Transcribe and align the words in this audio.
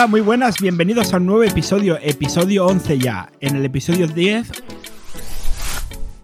Hola, 0.00 0.06
muy 0.06 0.22
buenas, 0.22 0.56
bienvenidos 0.58 1.12
a 1.12 1.18
un 1.18 1.26
nuevo 1.26 1.42
episodio, 1.42 1.98
episodio 2.00 2.64
11 2.64 2.98
ya. 2.98 3.30
En 3.40 3.54
el 3.54 3.66
episodio 3.66 4.06
10 4.08 4.50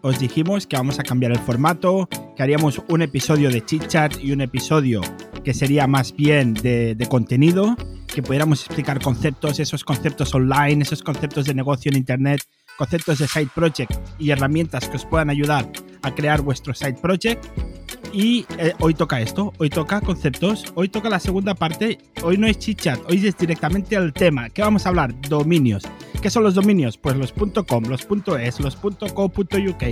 os 0.01 0.19
dijimos 0.19 0.67
que 0.67 0.79
vamos 0.79 0.99
a 0.99 1.03
cambiar 1.03 1.33
el 1.33 1.39
formato, 1.39 2.09
que 2.35 2.43
haríamos 2.43 2.81
un 2.89 3.03
episodio 3.03 3.51
de 3.51 3.62
chit 3.62 3.87
chat 3.87 4.15
y 4.19 4.33
un 4.33 4.41
episodio 4.41 5.03
que 5.45 5.53
sería 5.53 5.87
más 5.87 6.17
bien 6.17 6.55
de, 6.55 6.95
de 6.95 7.07
contenido, 7.07 7.77
que 8.07 8.23
pudiéramos 8.23 8.65
explicar 8.65 8.98
conceptos, 8.98 9.61
esos 9.61 9.84
conceptos 9.84 10.34
online, 10.34 10.83
esos 10.83 11.03
conceptos 11.03 11.45
de 11.45 11.53
negocio 11.53 11.91
en 11.91 11.98
Internet, 11.98 12.41
conceptos 12.79 13.19
de 13.19 13.29
side 13.29 13.51
project 13.55 13.93
y 14.19 14.31
herramientas 14.31 14.89
que 14.89 14.97
os 14.97 15.05
puedan 15.05 15.29
ayudar 15.29 15.70
a 16.01 16.15
crear 16.15 16.41
vuestro 16.41 16.73
side 16.73 16.95
project. 16.95 17.45
Y 18.16 18.47
eh, 18.59 18.73
hoy 18.79 18.95
toca 18.95 19.20
esto, 19.20 19.52
hoy 19.59 19.69
toca 19.69 20.01
conceptos, 20.01 20.65
hoy 20.75 20.88
toca 20.88 21.11
la 21.11 21.20
segunda 21.20 21.55
parte, 21.55 21.98
hoy 22.23 22.39
no 22.39 22.47
es 22.47 22.59
chit 22.59 22.80
chat, 22.80 22.98
hoy 23.11 23.27
es 23.27 23.37
directamente 23.37 23.95
el 23.95 24.15
tema. 24.15 24.48
¿Qué 24.48 24.62
vamos 24.62 24.87
a 24.87 24.89
hablar? 24.89 25.15
Dominios. 25.20 25.83
¿Qué 26.23 26.30
son 26.30 26.42
los 26.42 26.55
dominios? 26.55 26.97
Pues 26.97 27.15
los 27.15 27.34
.com, 27.34 27.84
los 27.84 28.09
.es, 28.41 28.59
los 28.59 28.77
.co.uk. 28.77 29.84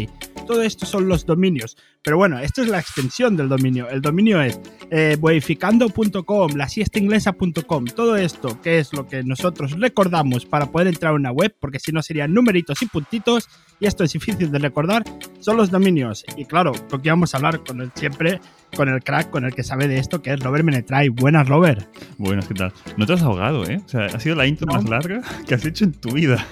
Todo 0.46 0.62
esto 0.62 0.86
son 0.86 1.06
los 1.06 1.26
dominios. 1.26 1.76
Pero 2.02 2.16
bueno, 2.16 2.38
esto 2.38 2.62
es 2.62 2.68
la 2.68 2.78
extensión 2.78 3.36
del 3.36 3.50
dominio. 3.50 3.90
El 3.90 4.00
dominio 4.00 4.40
es 4.40 4.58
eh, 4.90 5.18
boificando.com, 5.20 6.52
la 6.56 6.68
siestainglesa.com. 6.68 7.84
Todo 7.94 8.16
esto, 8.16 8.58
que 8.62 8.78
es 8.78 8.94
lo 8.94 9.06
que 9.06 9.22
nosotros 9.22 9.72
recordamos 9.78 10.46
para 10.46 10.70
poder 10.70 10.88
entrar 10.88 11.12
a 11.12 11.16
una 11.16 11.30
web, 11.30 11.54
porque 11.60 11.78
si 11.78 11.92
no 11.92 12.02
serían 12.02 12.32
numeritos 12.32 12.80
y 12.80 12.86
puntitos, 12.86 13.48
y 13.84 13.86
esto 13.86 14.02
es 14.02 14.12
difícil 14.14 14.50
de 14.50 14.58
recordar, 14.58 15.04
son 15.40 15.58
los 15.58 15.70
dominios. 15.70 16.24
Y 16.38 16.46
claro, 16.46 16.72
porque 16.88 17.10
vamos 17.10 17.34
a 17.34 17.36
hablar 17.36 17.62
con 17.62 17.82
el 17.82 17.90
siempre, 17.94 18.40
con 18.74 18.88
el 18.88 19.02
crack, 19.04 19.28
con 19.30 19.44
el 19.44 19.54
que 19.54 19.62
sabe 19.62 19.86
de 19.88 19.98
esto, 19.98 20.22
que 20.22 20.32
es 20.32 20.40
Robert 20.40 20.64
Menetray. 20.64 21.10
Buenas, 21.10 21.46
Robert. 21.48 21.86
Buenas, 22.16 22.46
¿qué 22.48 22.54
tal? 22.54 22.72
No 22.96 23.04
te 23.04 23.12
has 23.12 23.22
ahogado, 23.22 23.66
¿eh? 23.68 23.82
O 23.84 23.88
sea, 23.88 24.06
ha 24.06 24.18
sido 24.20 24.36
la 24.36 24.46
intro 24.46 24.66
No. 24.66 24.74
más 24.74 24.84
larga 24.88 25.20
que 25.46 25.54
has 25.54 25.64
hecho 25.66 25.84
en 25.84 25.92
tu 25.92 26.12
vida. 26.12 26.46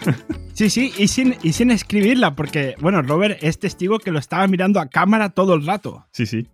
Sí, 0.52 0.68
sí, 0.68 0.92
y 0.98 1.08
sin, 1.08 1.34
y 1.42 1.54
sin 1.54 1.70
escribirla, 1.70 2.34
porque, 2.36 2.74
bueno, 2.80 3.00
Robert 3.00 3.38
es 3.42 3.58
testigo 3.58 3.98
que 3.98 4.10
lo 4.10 4.18
estaba 4.18 4.46
mirando 4.46 4.80
a 4.80 4.86
cámara 4.88 5.30
todo 5.30 5.54
el 5.54 5.64
rato. 5.64 6.04
sí, 6.12 6.26
sí. 6.26 6.46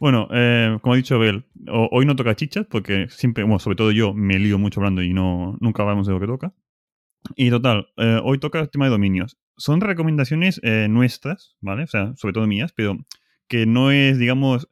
Bueno, 0.00 0.26
eh, 0.32 0.76
como 0.82 0.94
ha 0.94 0.96
dicho 0.96 1.20
Bel, 1.20 1.44
ho- 1.68 1.88
hoy 1.92 2.04
no 2.04 2.16
toca 2.16 2.34
chichas 2.34 2.66
porque 2.68 3.06
siempre, 3.10 3.44
bueno, 3.44 3.60
sobre 3.60 3.76
todo 3.76 3.92
yo 3.92 4.12
me 4.12 4.40
lío 4.40 4.58
mucho 4.58 4.80
hablando 4.80 5.02
y 5.04 5.14
no 5.14 5.56
nunca 5.60 5.84
hablamos 5.84 6.08
de 6.08 6.12
lo 6.14 6.18
que 6.20 6.26
toca. 6.26 6.52
Y 7.36 7.48
total, 7.48 7.86
eh, 7.96 8.18
hoy 8.22 8.38
toca 8.38 8.58
el 8.58 8.68
tema 8.68 8.86
de 8.86 8.90
dominios. 8.90 9.38
Son 9.56 9.80
recomendaciones 9.80 10.60
eh, 10.62 10.88
nuestras, 10.88 11.56
¿vale? 11.60 11.84
O 11.84 11.86
sea, 11.86 12.14
sobre 12.16 12.32
todo 12.32 12.46
mías, 12.46 12.72
pero 12.72 12.98
que 13.48 13.66
no 13.66 13.90
es, 13.90 14.18
digamos, 14.18 14.68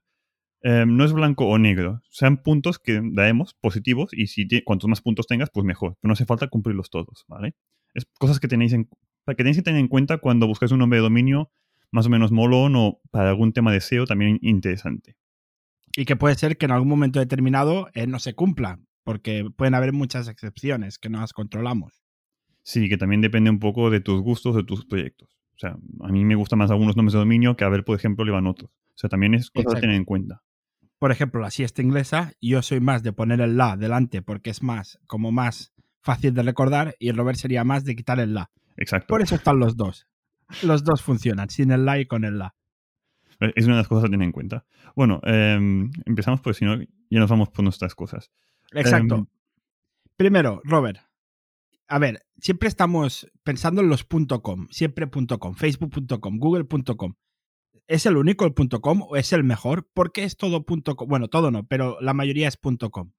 eh, 0.62 0.84
no 0.86 1.04
es 1.04 1.12
blanco 1.12 1.46
o 1.46 1.58
negro. 1.58 2.02
Sean 2.08 2.42
puntos 2.42 2.78
que 2.78 3.00
daremos 3.02 3.54
positivos 3.54 4.10
y 4.12 4.28
si 4.28 4.46
cuantos 4.62 4.88
más 4.88 5.00
puntos 5.00 5.26
tengas, 5.26 5.50
pues 5.50 5.64
mejor. 5.64 5.96
Pero 6.00 6.08
no 6.08 6.12
hace 6.12 6.24
falta 6.24 6.48
cumplirlos 6.48 6.90
todos, 6.90 7.24
¿vale? 7.28 7.54
Es 7.94 8.06
cosas 8.18 8.40
que 8.40 8.48
tenéis, 8.48 8.72
en, 8.72 8.88
que 9.26 9.34
tener 9.34 9.80
en 9.80 9.88
cuenta 9.88 10.18
cuando 10.18 10.46
buscáis 10.46 10.72
un 10.72 10.78
nombre 10.78 10.98
de 10.98 11.02
dominio 11.02 11.50
más 11.90 12.06
o 12.06 12.10
menos 12.10 12.32
molón 12.32 12.74
o 12.76 13.00
para 13.10 13.28
algún 13.28 13.52
tema 13.52 13.70
de 13.72 13.80
SEO 13.80 14.06
también 14.06 14.38
interesante. 14.40 15.16
Y 15.94 16.06
que 16.06 16.16
puede 16.16 16.36
ser 16.36 16.56
que 16.56 16.64
en 16.64 16.72
algún 16.72 16.88
momento 16.88 17.20
determinado 17.20 17.88
eh, 17.92 18.06
no 18.06 18.18
se 18.18 18.34
cumpla, 18.34 18.80
porque 19.04 19.44
pueden 19.56 19.74
haber 19.74 19.92
muchas 19.92 20.28
excepciones 20.28 20.98
que 20.98 21.10
no 21.10 21.20
las 21.20 21.34
controlamos. 21.34 22.01
Sí, 22.62 22.88
que 22.88 22.96
también 22.96 23.20
depende 23.20 23.50
un 23.50 23.58
poco 23.58 23.90
de 23.90 24.00
tus 24.00 24.20
gustos, 24.20 24.54
de 24.54 24.64
tus 24.64 24.84
proyectos. 24.84 25.40
O 25.56 25.58
sea, 25.58 25.76
a 26.00 26.08
mí 26.08 26.24
me 26.24 26.34
gustan 26.34 26.58
más 26.58 26.70
algunos 26.70 26.96
nombres 26.96 27.12
de 27.12 27.18
dominio 27.18 27.56
que 27.56 27.64
a 27.64 27.68
ver, 27.68 27.84
por 27.84 27.96
ejemplo, 27.96 28.24
le 28.24 28.32
van 28.32 28.46
otros. 28.46 28.70
O 28.70 28.98
sea, 28.98 29.10
también 29.10 29.34
es 29.34 29.50
cosa 29.50 29.76
a 29.76 29.80
tener 29.80 29.96
en 29.96 30.04
cuenta. 30.04 30.42
Por 30.98 31.10
ejemplo, 31.10 31.40
la 31.40 31.50
siesta 31.50 31.82
inglesa, 31.82 32.32
yo 32.40 32.62
soy 32.62 32.80
más 32.80 33.02
de 33.02 33.12
poner 33.12 33.40
el 33.40 33.56
la 33.56 33.76
delante 33.76 34.22
porque 34.22 34.50
es 34.50 34.62
más, 34.62 35.00
como 35.06 35.32
más 35.32 35.72
fácil 36.00 36.34
de 36.34 36.42
recordar, 36.42 36.94
y 36.98 37.08
el 37.08 37.16
Robert 37.16 37.38
sería 37.38 37.64
más 37.64 37.84
de 37.84 37.96
quitar 37.96 38.20
el 38.20 38.34
la. 38.34 38.50
Exacto. 38.76 39.08
Por 39.08 39.22
eso 39.22 39.34
están 39.34 39.58
los 39.58 39.76
dos. 39.76 40.06
Los 40.62 40.84
dos 40.84 41.02
funcionan, 41.02 41.50
sin 41.50 41.70
el 41.70 41.84
la 41.84 41.98
y 41.98 42.06
con 42.06 42.24
el 42.24 42.38
la. 42.38 42.54
Es 43.56 43.64
una 43.64 43.74
de 43.74 43.80
las 43.80 43.88
cosas 43.88 44.04
a 44.04 44.10
tener 44.10 44.24
en 44.24 44.32
cuenta. 44.32 44.64
Bueno, 44.94 45.20
eh, 45.24 45.58
empezamos 46.04 46.40
porque 46.40 46.58
si 46.58 46.64
no, 46.64 46.78
ya 46.80 47.18
nos 47.18 47.30
vamos 47.30 47.48
por 47.48 47.64
nuestras 47.64 47.94
cosas. 47.94 48.30
Exacto. 48.72 49.16
Em, 49.16 49.26
Primero, 50.16 50.60
Robert. 50.64 50.98
A 51.88 51.98
ver, 51.98 52.20
siempre 52.38 52.68
estamos 52.68 53.30
pensando 53.42 53.82
en 53.82 53.88
los 53.88 54.04
.com, 54.04 54.68
siempre 54.70 55.08
.com, 55.10 55.54
facebook.com, 55.54 56.38
google.com. 56.38 57.14
¿Es 57.86 58.06
el 58.06 58.16
único 58.16 58.46
el 58.46 58.54
.com 58.80 59.02
o 59.02 59.16
es 59.16 59.32
el 59.32 59.44
mejor? 59.44 59.88
¿Por 59.92 60.12
qué 60.12 60.24
es 60.24 60.36
todo 60.36 60.64
.com? 60.64 61.08
Bueno, 61.08 61.28
todo 61.28 61.50
no, 61.50 61.66
pero 61.66 62.00
la 62.00 62.14
mayoría 62.14 62.48
es 62.48 62.58
.com. 62.90 63.12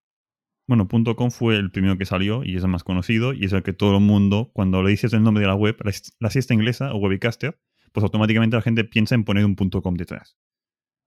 Bueno, 0.65 0.87
.com 0.87 1.29
fue 1.29 1.57
el 1.57 1.71
primero 1.71 1.97
que 1.97 2.05
salió 2.05 2.43
y 2.43 2.55
es 2.55 2.63
el 2.63 2.69
más 2.69 2.83
conocido 2.83 3.33
y 3.33 3.45
es 3.45 3.53
el 3.53 3.63
que 3.63 3.73
todo 3.73 3.97
el 3.97 4.03
mundo, 4.03 4.49
cuando 4.53 4.81
le 4.81 4.91
dices 4.91 5.11
el 5.13 5.21
nombre 5.21 5.41
de 5.41 5.47
la 5.47 5.55
web, 5.55 5.77
la, 6.19 6.29
siesta 6.29 6.53
inglesa 6.53 6.93
o 6.93 6.97
Webicaster, 6.97 7.59
pues 7.91 8.03
automáticamente 8.03 8.55
la 8.55 8.61
gente 8.61 8.85
piensa 8.85 9.13
en 9.13 9.25
poner 9.25 9.45
un 9.45 9.55
.com 9.55 9.95
detrás. 9.95 10.37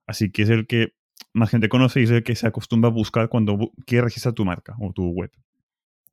Así 0.05 0.31
que 0.31 0.43
es 0.43 0.49
el 0.49 0.67
que 0.67 0.93
más 1.33 1.49
gente 1.49 1.69
conoce 1.69 2.01
y 2.01 2.03
es 2.03 2.11
el 2.11 2.23
que 2.23 2.35
se 2.35 2.47
acostumbra 2.47 2.89
a 2.89 2.93
buscar 2.93 3.29
cuando 3.29 3.71
quiere 3.85 4.05
registrar 4.05 4.35
tu 4.35 4.45
marca 4.45 4.75
o 4.79 4.93
tu 4.93 5.07
web. 5.09 5.31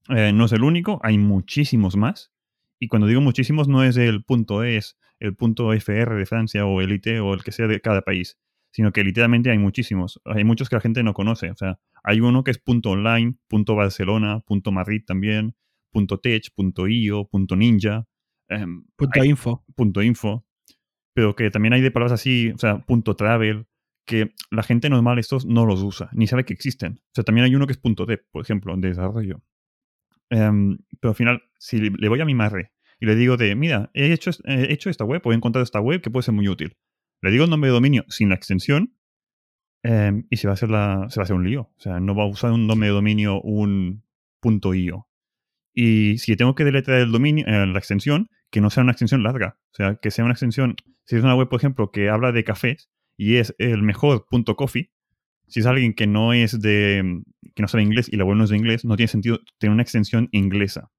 Eh, 0.08 0.32
no 0.32 0.44
es 0.44 0.52
el 0.52 0.62
único, 0.62 1.00
hay 1.02 1.18
muchísimos 1.18 1.96
más. 1.96 2.32
Y 2.78 2.88
cuando 2.88 3.06
digo 3.06 3.20
muchísimos 3.20 3.68
no 3.68 3.82
es 3.84 3.96
el 3.96 4.24
.es, 4.64 4.98
el 5.20 5.36
.fr 5.36 6.14
de 6.16 6.26
Francia 6.26 6.66
o 6.66 6.80
el 6.80 6.92
IT 6.92 7.06
o 7.20 7.32
el 7.34 7.42
que 7.42 7.52
sea 7.52 7.66
de 7.66 7.80
cada 7.80 8.02
país, 8.02 8.38
sino 8.72 8.92
que 8.92 9.04
literalmente 9.04 9.50
hay 9.50 9.58
muchísimos. 9.58 10.20
Hay 10.24 10.44
muchos 10.44 10.68
que 10.68 10.76
la 10.76 10.80
gente 10.80 11.02
no 11.02 11.14
conoce. 11.14 11.50
O 11.50 11.56
sea, 11.56 11.78
hay 12.02 12.20
uno 12.20 12.44
que 12.44 12.50
es 12.50 12.60
.online, 12.66 13.36
.barcelona, 13.50 14.42
.madrid 14.72 15.02
también, 15.06 15.54
.tech, 16.22 16.44
.io, 16.88 17.28
.ninja, 17.56 18.06
em, 18.48 18.84
Punto 18.96 19.20
hay- 19.22 19.28
info. 19.30 19.64
punto 19.74 20.02
.info, 20.02 20.44
pero 21.14 21.34
que 21.36 21.50
también 21.50 21.72
hay 21.72 21.80
de 21.80 21.90
palabras 21.92 22.20
así, 22.20 22.50
o 22.50 22.58
sea, 22.58 22.78
punto 22.84 23.14
.travel, 23.14 23.66
que 24.04 24.34
la 24.50 24.62
gente 24.62 24.90
normal 24.90 25.18
estos 25.18 25.46
no 25.46 25.64
los 25.64 25.82
usa, 25.82 26.10
ni 26.12 26.26
sabe 26.26 26.44
que 26.44 26.52
existen. 26.52 27.00
O 27.06 27.10
sea, 27.14 27.24
también 27.24 27.46
hay 27.46 27.54
uno 27.54 27.66
que 27.66 27.72
es 27.72 27.78
punto 27.78 28.04
.dev, 28.04 28.22
por 28.30 28.42
ejemplo, 28.42 28.76
de 28.76 28.88
desarrollo. 28.88 29.40
Em, 30.34 30.78
pero 31.00 31.10
al 31.10 31.14
final, 31.14 31.42
si 31.58 31.78
le 31.78 32.08
voy 32.08 32.20
a 32.20 32.24
mi 32.24 32.34
madre 32.34 32.72
y 32.98 33.06
le 33.06 33.14
digo 33.14 33.36
de, 33.36 33.54
mira, 33.54 33.90
he 33.94 34.12
hecho, 34.12 34.32
he 34.44 34.72
hecho 34.72 34.90
esta 34.90 35.04
web 35.04 35.22
he 35.24 35.32
encontrado 35.32 35.62
esta 35.62 35.80
web 35.80 36.00
que 36.00 36.10
puede 36.10 36.24
ser 36.24 36.34
muy 36.34 36.48
útil. 36.48 36.76
Le 37.22 37.30
digo 37.30 37.44
el 37.44 37.50
nombre 37.50 37.68
de 37.68 37.74
dominio 37.74 38.04
sin 38.08 38.30
la 38.30 38.34
extensión 38.34 38.96
em, 39.84 40.26
y 40.30 40.38
se 40.38 40.48
va, 40.48 40.52
a 40.52 40.54
hacer 40.54 40.70
la, 40.70 41.06
se 41.08 41.20
va 41.20 41.22
a 41.22 41.24
hacer 41.24 41.36
un 41.36 41.44
lío. 41.44 41.70
O 41.76 41.80
sea, 41.80 42.00
no 42.00 42.16
va 42.16 42.24
a 42.24 42.26
usar 42.26 42.50
un 42.50 42.66
nombre 42.66 42.88
de 42.88 42.94
dominio 42.94 43.40
un 43.42 44.02
punto 44.40 44.74
.io. 44.74 45.06
Y 45.72 46.18
si 46.18 46.34
tengo 46.36 46.56
que 46.56 46.64
deletrear 46.64 47.02
el 47.02 47.12
dominio, 47.12 47.46
eh, 47.46 47.66
la 47.66 47.78
extensión, 47.78 48.28
que 48.50 48.60
no 48.60 48.70
sea 48.70 48.82
una 48.82 48.92
extensión 48.92 49.22
larga. 49.22 49.58
O 49.70 49.74
sea, 49.74 49.96
que 49.96 50.10
sea 50.10 50.24
una 50.24 50.34
extensión. 50.34 50.74
Si 51.04 51.14
es 51.16 51.22
una 51.22 51.36
web, 51.36 51.48
por 51.48 51.60
ejemplo, 51.60 51.92
que 51.92 52.08
habla 52.08 52.32
de 52.32 52.42
cafés 52.42 52.90
y 53.16 53.36
es 53.36 53.54
el 53.58 53.82
mejor 53.82 54.26
punto 54.28 54.56
coffee, 54.56 54.90
si 55.46 55.60
es 55.60 55.66
alguien 55.66 55.94
que 55.94 56.06
no 56.06 56.32
es 56.32 56.60
de. 56.60 57.22
que 57.54 57.62
no 57.62 57.68
sabe 57.68 57.82
inglés 57.82 58.08
y 58.12 58.16
la 58.16 58.24
web 58.24 58.36
no 58.36 58.44
es 58.44 58.50
de 58.50 58.56
inglés, 58.56 58.84
no 58.84 58.96
tiene 58.96 59.08
sentido 59.08 59.40
tener 59.58 59.72
una 59.72 59.82
extensión 59.82 60.28
inglesa. 60.32 60.90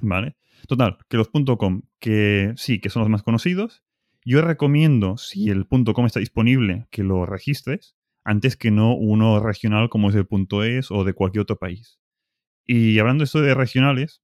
¿Vale? 0.00 0.36
Total, 0.68 0.98
que 1.08 1.16
los 1.16 1.28
.com, 1.58 1.82
que 2.00 2.52
sí, 2.56 2.80
que 2.80 2.90
son 2.90 3.00
los 3.00 3.08
más 3.08 3.22
conocidos, 3.22 3.84
yo 4.24 4.42
recomiendo, 4.42 5.16
si 5.16 5.50
el 5.50 5.66
.com 5.68 6.06
está 6.06 6.18
disponible, 6.18 6.88
que 6.90 7.04
lo 7.04 7.26
registres, 7.26 7.94
antes 8.24 8.56
que 8.56 8.72
no 8.72 8.94
uno 8.96 9.38
regional 9.38 9.88
como 9.88 10.10
es 10.10 10.16
el 10.16 10.26
.es 10.64 10.90
o 10.90 11.04
de 11.04 11.12
cualquier 11.12 11.42
otro 11.42 11.56
país. 11.56 12.00
Y 12.66 12.98
hablando 12.98 13.22
esto 13.22 13.40
de 13.40 13.54
regionales 13.54 14.22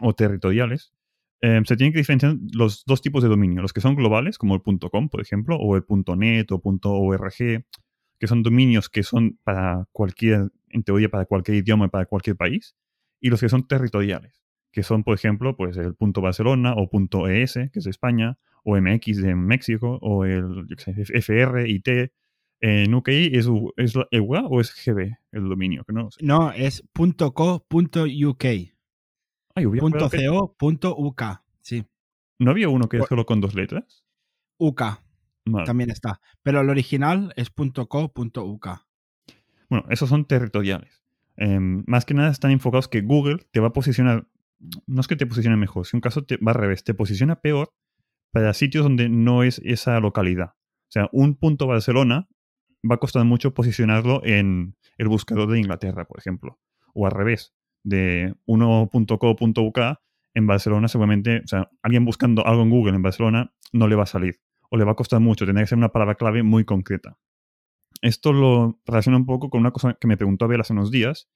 o 0.00 0.14
territoriales, 0.14 0.92
eh, 1.40 1.60
se 1.64 1.76
tienen 1.76 1.92
que 1.92 1.98
diferenciar 1.98 2.36
los 2.52 2.84
dos 2.86 3.02
tipos 3.02 3.22
de 3.22 3.28
dominio, 3.28 3.62
los 3.62 3.72
que 3.72 3.80
son 3.80 3.96
globales, 3.96 4.38
como 4.38 4.54
el 4.54 4.62
.com, 4.62 5.08
por 5.08 5.20
ejemplo, 5.20 5.56
o 5.56 5.76
el 5.76 5.84
.net 6.16 6.46
o 6.52 6.60
.org, 6.62 7.64
que 8.18 8.26
son 8.26 8.42
dominios 8.42 8.88
que 8.88 9.02
son 9.02 9.38
para 9.44 9.86
cualquier, 9.92 10.50
en 10.70 10.82
teoría, 10.82 11.08
para 11.08 11.26
cualquier 11.26 11.58
idioma 11.58 11.88
para 11.88 12.06
cualquier 12.06 12.36
país, 12.36 12.74
y 13.20 13.28
los 13.30 13.40
que 13.40 13.48
son 13.48 13.66
territoriales, 13.66 14.42
que 14.72 14.82
son, 14.82 15.04
por 15.04 15.14
ejemplo, 15.14 15.56
pues 15.56 15.76
el 15.76 15.94
.barcelona 15.98 16.74
o 16.76 16.88
.es, 17.28 17.54
que 17.54 17.78
es 17.78 17.84
de 17.84 17.90
España, 17.90 18.38
o 18.64 18.76
MX 18.80 19.22
de 19.22 19.34
México, 19.34 19.98
o 20.02 20.24
el 20.24 20.66
yo 20.68 20.76
qué 20.76 20.82
sé, 20.82 20.94
FR, 21.18 21.68
IT. 21.68 22.12
En 22.60 22.94
UK 22.94 23.08
es, 23.08 23.48
es 23.76 23.94
la 23.96 24.06
EUA 24.10 24.46
o 24.46 24.60
es 24.62 24.72
GB 24.74 25.18
el 25.32 25.48
dominio, 25.48 25.84
que 25.84 25.92
no 25.92 26.04
lo 26.04 26.10
sé. 26.10 26.24
No, 26.24 26.52
es 26.52 26.82
.co.uk. 26.94 28.44
Ay, 28.44 29.64
que- 29.64 29.78
.co.uk. 29.78 31.22
Sí, 31.60 31.84
¿No 32.38 32.50
había 32.50 32.68
uno 32.68 32.88
que 32.88 32.96
es 32.96 33.00
Por- 33.02 33.08
solo 33.08 33.26
con 33.26 33.40
dos 33.40 33.54
letras? 33.54 34.04
UK 34.58 34.82
Vale. 35.46 35.64
también 35.64 35.90
está. 35.90 36.20
Pero 36.42 36.60
el 36.60 36.70
original 36.70 37.32
es 37.36 37.50
.co.uk. 37.50 38.68
Bueno, 39.68 39.86
esos 39.90 40.08
son 40.08 40.26
territoriales. 40.26 41.02
Em, 41.36 41.84
más 41.86 42.04
que 42.04 42.14
nada 42.14 42.30
están 42.30 42.50
enfocados 42.50 42.88
que 42.88 43.02
Google 43.02 43.46
te 43.50 43.60
va 43.60 43.68
a 43.68 43.72
posicionar, 43.72 44.26
no 44.86 45.00
es 45.00 45.06
que 45.06 45.16
te 45.16 45.26
posicione 45.26 45.56
mejor, 45.56 45.86
si 45.86 45.96
un 45.96 46.00
caso 46.00 46.24
te 46.24 46.38
va 46.38 46.52
al 46.52 46.58
revés, 46.58 46.82
te 46.82 46.94
posiciona 46.94 47.40
peor 47.40 47.72
para 48.32 48.54
sitios 48.54 48.84
donde 48.84 49.08
no 49.08 49.42
es 49.42 49.60
esa 49.64 50.00
localidad. 50.00 50.54
O 50.56 50.90
sea, 50.90 51.08
un 51.12 51.36
punto 51.36 51.66
Barcelona 51.66 52.28
va 52.88 52.96
a 52.96 52.98
costar 52.98 53.24
mucho 53.24 53.54
posicionarlo 53.54 54.22
en 54.24 54.76
el 54.98 55.08
buscador 55.08 55.50
de 55.50 55.58
Inglaterra, 55.58 56.06
por 56.06 56.18
ejemplo. 56.18 56.58
O 56.94 57.06
al 57.06 57.12
revés. 57.12 57.54
de 57.82 58.34
1.co.uk 58.46 59.78
en 60.34 60.46
Barcelona, 60.46 60.88
seguramente, 60.88 61.42
o 61.44 61.46
sea, 61.46 61.70
alguien 61.82 62.04
buscando 62.04 62.44
algo 62.44 62.62
en 62.62 62.70
Google 62.70 62.96
en 62.96 63.02
Barcelona 63.02 63.54
no 63.72 63.86
le 63.86 63.94
va 63.94 64.02
a 64.02 64.06
salir 64.06 64.40
o 64.70 64.76
le 64.76 64.84
va 64.84 64.92
a 64.92 64.96
costar 64.96 65.20
mucho, 65.20 65.46
tendrá 65.46 65.62
que 65.62 65.68
ser 65.68 65.78
una 65.78 65.92
palabra 65.92 66.14
clave 66.16 66.42
muy 66.42 66.64
concreta. 66.64 67.18
Esto 68.02 68.32
lo 68.32 68.80
relaciona 68.86 69.18
un 69.18 69.26
poco 69.26 69.50
con 69.50 69.60
una 69.60 69.70
cosa 69.70 69.94
que 69.94 70.06
me 70.06 70.16
preguntó 70.16 70.44
Abel 70.44 70.60
hace 70.60 70.72
unos 70.72 70.90
días, 70.90 71.28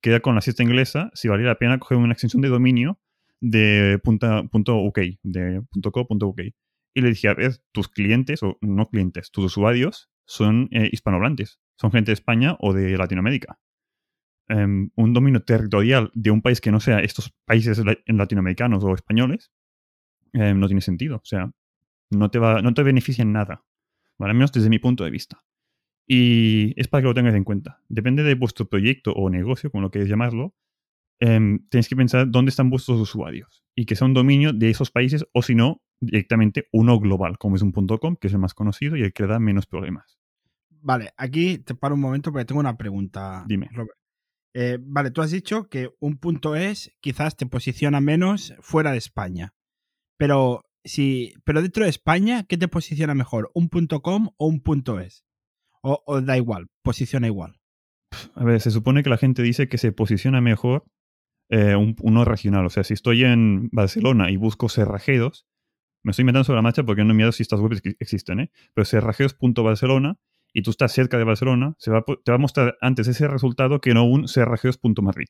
que 0.00 0.10
era 0.10 0.20
con 0.20 0.34
la 0.34 0.40
siesta 0.40 0.62
inglesa, 0.62 1.10
si 1.14 1.28
valía 1.28 1.46
la 1.46 1.58
pena 1.58 1.78
coger 1.78 1.98
una 1.98 2.12
extensión 2.12 2.42
de 2.42 2.48
dominio 2.48 3.00
de 3.40 4.00
punto, 4.02 4.78
.uk, 4.78 4.98
de 5.22 5.62
.co.uk. 5.92 6.40
Y 6.96 7.00
le 7.00 7.08
dije, 7.08 7.28
a 7.28 7.34
ver, 7.34 7.56
tus 7.72 7.88
clientes, 7.88 8.42
o 8.42 8.56
no 8.60 8.88
clientes, 8.88 9.30
tus 9.30 9.46
usuarios 9.46 10.10
son 10.26 10.68
eh, 10.70 10.88
hispanohablantes, 10.92 11.60
son 11.76 11.90
gente 11.90 12.10
de 12.10 12.14
España 12.14 12.56
o 12.60 12.72
de 12.72 12.96
Latinoamérica. 12.96 13.58
Em, 14.48 14.90
un 14.94 15.12
dominio 15.14 15.42
territorial 15.42 16.10
de 16.14 16.30
un 16.30 16.42
país 16.42 16.60
que 16.60 16.70
no 16.70 16.78
sea 16.78 17.00
estos 17.00 17.34
países 17.46 17.82
latinoamericanos 18.06 18.84
o 18.84 18.94
españoles 18.94 19.50
em, 20.32 20.58
no 20.58 20.66
tiene 20.66 20.82
sentido. 20.82 21.16
O 21.16 21.24
sea, 21.24 21.50
no 22.14 22.30
te, 22.30 22.38
va, 22.38 22.62
no 22.62 22.74
te 22.74 22.82
beneficia 22.82 23.22
en 23.22 23.32
nada. 23.32 23.64
Al 24.18 24.34
menos 24.34 24.52
desde 24.52 24.70
mi 24.70 24.78
punto 24.78 25.04
de 25.04 25.10
vista. 25.10 25.44
Y 26.06 26.78
es 26.80 26.88
para 26.88 27.02
que 27.02 27.08
lo 27.08 27.14
tengas 27.14 27.34
en 27.34 27.44
cuenta. 27.44 27.82
Depende 27.88 28.22
de 28.22 28.34
vuestro 28.34 28.68
proyecto 28.68 29.12
o 29.12 29.30
negocio, 29.30 29.70
como 29.70 29.82
lo 29.82 29.90
queréis 29.90 30.10
llamarlo, 30.10 30.54
em, 31.20 31.66
tenéis 31.68 31.88
que 31.88 31.96
pensar 31.96 32.30
dónde 32.30 32.50
están 32.50 32.70
vuestros 32.70 33.00
usuarios 33.00 33.64
y 33.74 33.86
que 33.86 33.96
sea 33.96 34.06
un 34.06 34.14
dominio 34.14 34.52
de 34.52 34.70
esos 34.70 34.90
países 34.90 35.26
o 35.32 35.42
si 35.42 35.54
no, 35.54 35.82
directamente 36.00 36.68
uno 36.72 36.98
global, 36.98 37.38
como 37.38 37.56
es 37.56 37.62
un 37.62 37.72
.com, 37.72 38.16
que 38.16 38.26
es 38.26 38.32
el 38.32 38.38
más 38.38 38.54
conocido 38.54 38.96
y 38.96 39.02
el 39.02 39.12
que 39.12 39.26
da 39.26 39.38
menos 39.38 39.66
problemas. 39.66 40.18
Vale, 40.68 41.12
aquí 41.16 41.58
te 41.58 41.74
paro 41.74 41.94
un 41.94 42.02
momento 42.02 42.30
porque 42.30 42.44
tengo 42.44 42.60
una 42.60 42.76
pregunta. 42.76 43.44
Dime. 43.48 43.70
Eh, 44.52 44.78
vale, 44.80 45.10
tú 45.10 45.22
has 45.22 45.30
dicho 45.30 45.68
que 45.68 45.90
un 45.98 46.18
punto 46.18 46.54
es 46.54 46.94
quizás 47.00 47.36
te 47.36 47.46
posiciona 47.46 48.00
menos 48.00 48.54
fuera 48.60 48.92
de 48.92 48.98
España. 48.98 49.54
Pero 50.16 50.64
si, 50.84 51.34
pero 51.44 51.62
dentro 51.62 51.84
de 51.84 51.90
España, 51.90 52.44
¿qué 52.44 52.58
te 52.58 52.68
posiciona 52.68 53.14
mejor? 53.14 53.50
¿Un 53.54 53.68
.com 53.68 54.30
o 54.36 54.46
un 54.46 54.62
.es? 55.00 55.24
O, 55.82 56.20
da 56.22 56.36
igual, 56.36 56.68
posiciona 56.82 57.26
igual. 57.26 57.60
A 58.34 58.44
ver, 58.44 58.60
se 58.60 58.70
supone 58.70 59.02
que 59.02 59.10
la 59.10 59.18
gente 59.18 59.42
dice 59.42 59.68
que 59.68 59.78
se 59.78 59.92
posiciona 59.92 60.40
mejor 60.40 60.84
eh, 61.50 61.74
uno 61.76 62.24
regional. 62.24 62.64
O 62.64 62.70
sea, 62.70 62.84
si 62.84 62.94
estoy 62.94 63.24
en 63.24 63.68
Barcelona 63.70 64.30
y 64.30 64.36
busco 64.36 64.68
cerrajeros, 64.68 65.46
me 66.02 66.10
estoy 66.10 66.24
metiendo 66.24 66.44
sobre 66.44 66.58
la 66.58 66.62
marcha 66.62 66.84
porque 66.84 67.04
no 67.04 67.12
he 67.12 67.14
mirado 67.14 67.32
si 67.32 67.42
estas 67.42 67.60
webs 67.60 67.82
existen, 67.98 68.40
¿eh? 68.40 68.50
Pero 68.74 68.84
cerrajeros.barcelona 68.84 70.18
y 70.52 70.62
tú 70.62 70.70
estás 70.70 70.92
cerca 70.92 71.18
de 71.18 71.24
Barcelona, 71.24 71.76
te 71.78 71.90
va 71.90 72.04
a 72.34 72.38
mostrar 72.38 72.76
antes 72.80 73.08
ese 73.08 73.26
resultado 73.26 73.80
que 73.80 73.92
no 73.92 74.04
un 74.04 74.28
cerrajeros.madrid. 74.28 75.28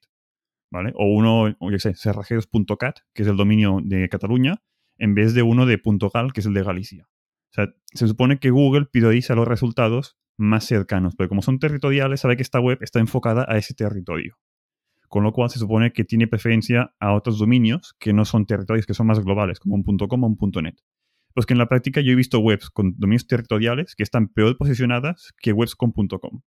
¿Vale? 0.71 0.93
O 0.97 1.07
uno, 1.07 1.57
o 1.59 1.79
sé, 1.79 1.95
cerrajeros.cat, 1.95 2.99
que 3.15 3.23
es 3.23 3.29
el 3.29 3.37
dominio 3.37 3.81
de 3.83 4.09
Cataluña, 4.09 4.61
en 4.99 5.15
vez 5.15 5.35
de 5.35 5.43
uno 5.43 5.67
de 5.67 5.81
.gal, 6.13 6.33
que 6.33 6.41
es 6.41 6.47
el 6.47 6.55
de 6.55 6.63
Galicia. 6.63 7.07
O 7.07 7.55
sea, 7.55 7.75
se 7.93 8.09
supone 8.09 8.39
que 8.39 8.51
Google 8.51 8.87
prioriza 8.87 9.35
los 9.35 9.47
resultados 9.47 10.17
más 10.37 10.65
cercanos, 10.65 11.15
pero 11.17 11.29
como 11.29 11.43
son 11.43 11.59
territoriales, 11.59 12.21
sabe 12.21 12.37
que 12.37 12.43
esta 12.43 12.61
web 12.61 12.79
está 12.81 12.99
enfocada 12.99 13.47
a 13.49 13.57
ese 13.57 13.75
territorio. 13.75 14.37
Con 15.09 15.23
lo 15.23 15.33
cual 15.33 15.51
se 15.51 15.61
supone 15.61 15.93
que 15.93 16.05
tiene 16.05 16.27
preferencia 16.27 16.95
a 16.99 17.15
otros 17.15 17.39
dominios 17.39 17.95
que 18.01 18.13
no 18.13 18.25
son 18.25 18.47
territorios, 18.47 18.87
que 18.87 18.95
son 18.95 19.07
más 19.07 19.21
globales, 19.21 19.61
como 19.61 19.77
un 19.77 19.85
.com 19.85 20.25
o 20.25 20.27
un 20.27 20.53
.net. 20.63 20.75
Pues 21.35 21.47
que 21.47 21.55
en 21.55 21.59
la 21.59 21.69
práctica 21.69 22.01
yo 22.01 22.13
he 22.13 22.17
visto 22.17 22.41
webs 22.41 22.71
con 22.71 22.95
dominios 22.97 23.27
territoriales 23.27 23.95
que 23.95 24.03
están 24.03 24.29
peor 24.29 24.57
posicionadas 24.57 25.33
que 25.39 25.53
webs 25.53 25.77
con 25.77 25.93
.com. 25.93 26.41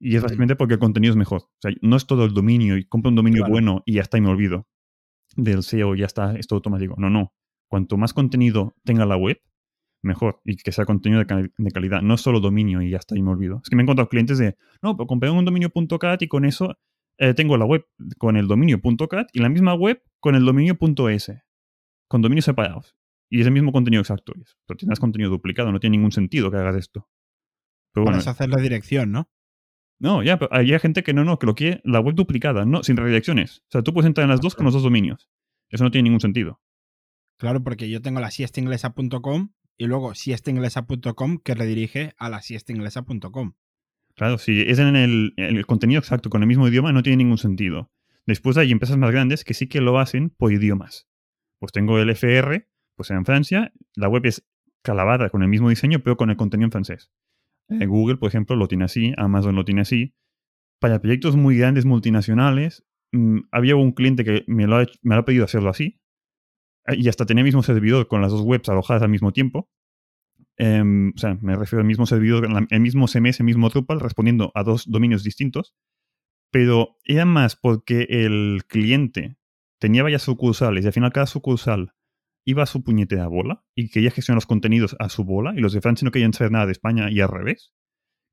Y 0.00 0.16
es 0.16 0.22
básicamente 0.22 0.56
porque 0.56 0.74
el 0.74 0.80
contenido 0.80 1.12
es 1.12 1.16
mejor. 1.16 1.42
O 1.42 1.58
sea, 1.60 1.72
no 1.80 1.96
es 1.96 2.06
todo 2.06 2.24
el 2.24 2.34
dominio 2.34 2.76
y 2.76 2.84
compro 2.84 3.10
un 3.10 3.16
dominio 3.16 3.44
bueno 3.46 3.82
y 3.84 3.94
ya 3.94 4.02
está 4.02 4.18
y 4.18 4.22
me 4.22 4.28
olvido 4.28 4.66
del 5.36 5.62
SEO, 5.62 5.94
ya 5.94 6.06
está, 6.06 6.34
esto 6.34 6.54
automático. 6.54 6.94
No, 6.98 7.10
no. 7.10 7.32
Cuanto 7.72 7.96
más 7.96 8.12
contenido 8.12 8.76
tenga 8.84 9.06
la 9.06 9.16
web, 9.16 9.40
mejor. 10.02 10.42
Y 10.44 10.56
que 10.56 10.72
sea 10.72 10.84
contenido 10.84 11.24
de, 11.24 11.70
calidad. 11.72 12.02
No 12.02 12.18
solo 12.18 12.38
dominio 12.38 12.82
y 12.82 12.90
ya 12.90 12.98
está, 12.98 13.16
y 13.16 13.22
me 13.22 13.30
olvido. 13.30 13.62
Es 13.64 13.70
que 13.70 13.76
me 13.76 13.82
he 13.82 13.84
encontrado 13.84 14.10
clientes 14.10 14.36
de, 14.36 14.58
no, 14.82 14.94
pero 14.94 15.06
compré 15.06 15.30
un 15.30 15.42
dominio.cat 15.46 16.20
y 16.20 16.28
con 16.28 16.44
eso 16.44 16.76
eh, 17.16 17.32
tengo 17.32 17.56
la 17.56 17.64
web 17.64 17.86
con 18.18 18.36
el 18.36 18.46
dominio.cat 18.46 19.30
y 19.32 19.38
la 19.38 19.48
misma 19.48 19.72
web 19.72 20.02
con 20.20 20.34
el 20.34 20.44
dominio.es. 20.44 21.32
Con 22.08 22.20
dominios 22.20 22.44
separados. 22.44 22.94
Y 23.30 23.40
es 23.40 23.46
el 23.46 23.54
mismo 23.54 23.72
contenido 23.72 24.02
exacto. 24.02 24.34
Pero 24.66 24.76
tienes 24.76 25.00
contenido 25.00 25.30
duplicado, 25.30 25.72
no 25.72 25.80
tiene 25.80 25.96
ningún 25.96 26.12
sentido 26.12 26.50
que 26.50 26.58
hagas 26.58 26.76
esto. 26.76 27.08
Pero 27.94 28.04
bueno, 28.04 28.18
hacer 28.18 28.50
la 28.50 28.60
dirección, 28.60 29.12
¿no? 29.12 29.30
No, 29.98 30.22
ya, 30.22 30.38
pero 30.38 30.52
hay 30.52 30.78
gente 30.78 31.02
que 31.02 31.14
no, 31.14 31.24
no, 31.24 31.38
que 31.38 31.46
lo 31.46 31.54
quiere 31.54 31.80
la 31.84 32.00
web 32.00 32.14
duplicada, 32.14 32.66
no, 32.66 32.82
sin 32.82 32.98
redirecciones. 32.98 33.60
O 33.60 33.70
sea, 33.70 33.82
tú 33.82 33.94
puedes 33.94 34.08
entrar 34.08 34.24
en 34.24 34.30
las 34.30 34.42
dos 34.42 34.54
con 34.54 34.66
los 34.66 34.74
dos 34.74 34.82
dominios. 34.82 35.30
Eso 35.70 35.84
no 35.84 35.90
tiene 35.90 36.10
ningún 36.10 36.20
sentido. 36.20 36.60
Claro, 37.42 37.64
porque 37.64 37.90
yo 37.90 38.00
tengo 38.00 38.20
la 38.20 38.30
siestainglesa.com 38.30 39.48
y 39.76 39.86
luego 39.86 40.14
siestainglesa.com 40.14 41.38
que 41.42 41.56
redirige 41.56 42.12
a 42.16 42.28
la 42.28 42.40
siestainglesa.com. 42.40 43.54
Claro, 44.14 44.38
si 44.38 44.60
es 44.60 44.78
en 44.78 44.94
el, 44.94 45.66
contenido 45.66 45.98
exacto 45.98 46.30
con 46.30 46.42
el 46.42 46.46
mismo 46.46 46.68
idioma 46.68 46.92
no 46.92 47.02
tiene 47.02 47.16
ningún 47.16 47.38
sentido. 47.38 47.90
Después 48.26 48.56
hay 48.58 48.70
empresas 48.70 48.96
más 48.96 49.10
grandes 49.10 49.42
que 49.42 49.54
sí 49.54 49.66
que 49.66 49.80
lo 49.80 49.98
hacen 49.98 50.30
por 50.30 50.52
idiomas. 50.52 51.08
Pues 51.58 51.72
tengo 51.72 51.98
el 51.98 52.10
FR, 52.10 52.68
pues 52.94 53.10
en 53.10 53.24
Francia, 53.24 53.72
la 53.96 54.08
web 54.08 54.24
es 54.24 54.46
calabada 54.82 55.28
con 55.28 55.42
el 55.42 55.48
mismo 55.48 55.68
diseño 55.68 55.98
pero 55.98 56.16
con 56.16 56.30
el 56.30 56.36
contenido 56.36 56.66
en 56.66 56.70
francés. 56.70 57.10
Eh, 57.70 57.86
Google, 57.86 58.18
por 58.18 58.28
ejemplo, 58.28 58.54
lo 58.54 58.68
tiene 58.68 58.84
así, 58.84 59.14
Amazon 59.16 59.56
lo 59.56 59.64
tiene 59.64 59.80
así. 59.80 60.14
Para 60.78 61.00
proyectos 61.00 61.34
muy 61.34 61.58
grandes 61.58 61.86
multinacionales, 61.86 62.86
mm, 63.10 63.40
había 63.50 63.74
un 63.74 63.90
cliente 63.90 64.22
que 64.22 64.44
me 64.46 64.68
lo, 64.68 64.78
me 65.02 65.16
lo 65.16 65.22
ha 65.22 65.24
pedido 65.24 65.44
hacerlo 65.44 65.70
así, 65.70 65.98
y 66.88 67.08
hasta 67.08 67.26
tenía 67.26 67.42
el 67.42 67.46
mismo 67.46 67.62
servidor 67.62 68.08
con 68.08 68.22
las 68.22 68.32
dos 68.32 68.42
webs 68.42 68.68
alojadas 68.68 69.02
al 69.02 69.08
mismo 69.08 69.32
tiempo. 69.32 69.68
Em, 70.56 71.12
o 71.14 71.18
sea, 71.18 71.38
me 71.40 71.56
refiero 71.56 71.80
al 71.80 71.86
mismo 71.86 72.06
servidor, 72.06 72.48
el 72.70 72.80
mismo 72.80 73.06
CMS, 73.06 73.40
el 73.40 73.46
mismo 73.46 73.68
Drupal, 73.68 74.00
respondiendo 74.00 74.52
a 74.54 74.62
dos 74.62 74.90
dominios 74.90 75.24
distintos. 75.24 75.74
Pero 76.50 76.98
era 77.04 77.24
más 77.24 77.56
porque 77.56 78.06
el 78.10 78.64
cliente 78.68 79.36
tenía 79.80 80.02
varias 80.02 80.22
sucursales 80.22 80.84
y 80.84 80.86
al 80.86 80.92
final 80.92 81.12
cada 81.12 81.26
sucursal 81.26 81.94
iba 82.44 82.62
a 82.62 82.66
su 82.66 82.82
puñetera 82.82 83.26
bola 83.28 83.64
y 83.74 83.88
quería 83.88 84.10
gestionar 84.10 84.36
los 84.36 84.46
contenidos 84.46 84.96
a 84.98 85.08
su 85.08 85.24
bola 85.24 85.54
y 85.56 85.60
los 85.60 85.72
de 85.72 85.80
Francia 85.80 86.04
no 86.04 86.10
querían 86.10 86.32
saber 86.32 86.52
nada 86.52 86.66
de 86.66 86.72
España 86.72 87.10
y 87.10 87.20
al 87.20 87.28
revés, 87.28 87.72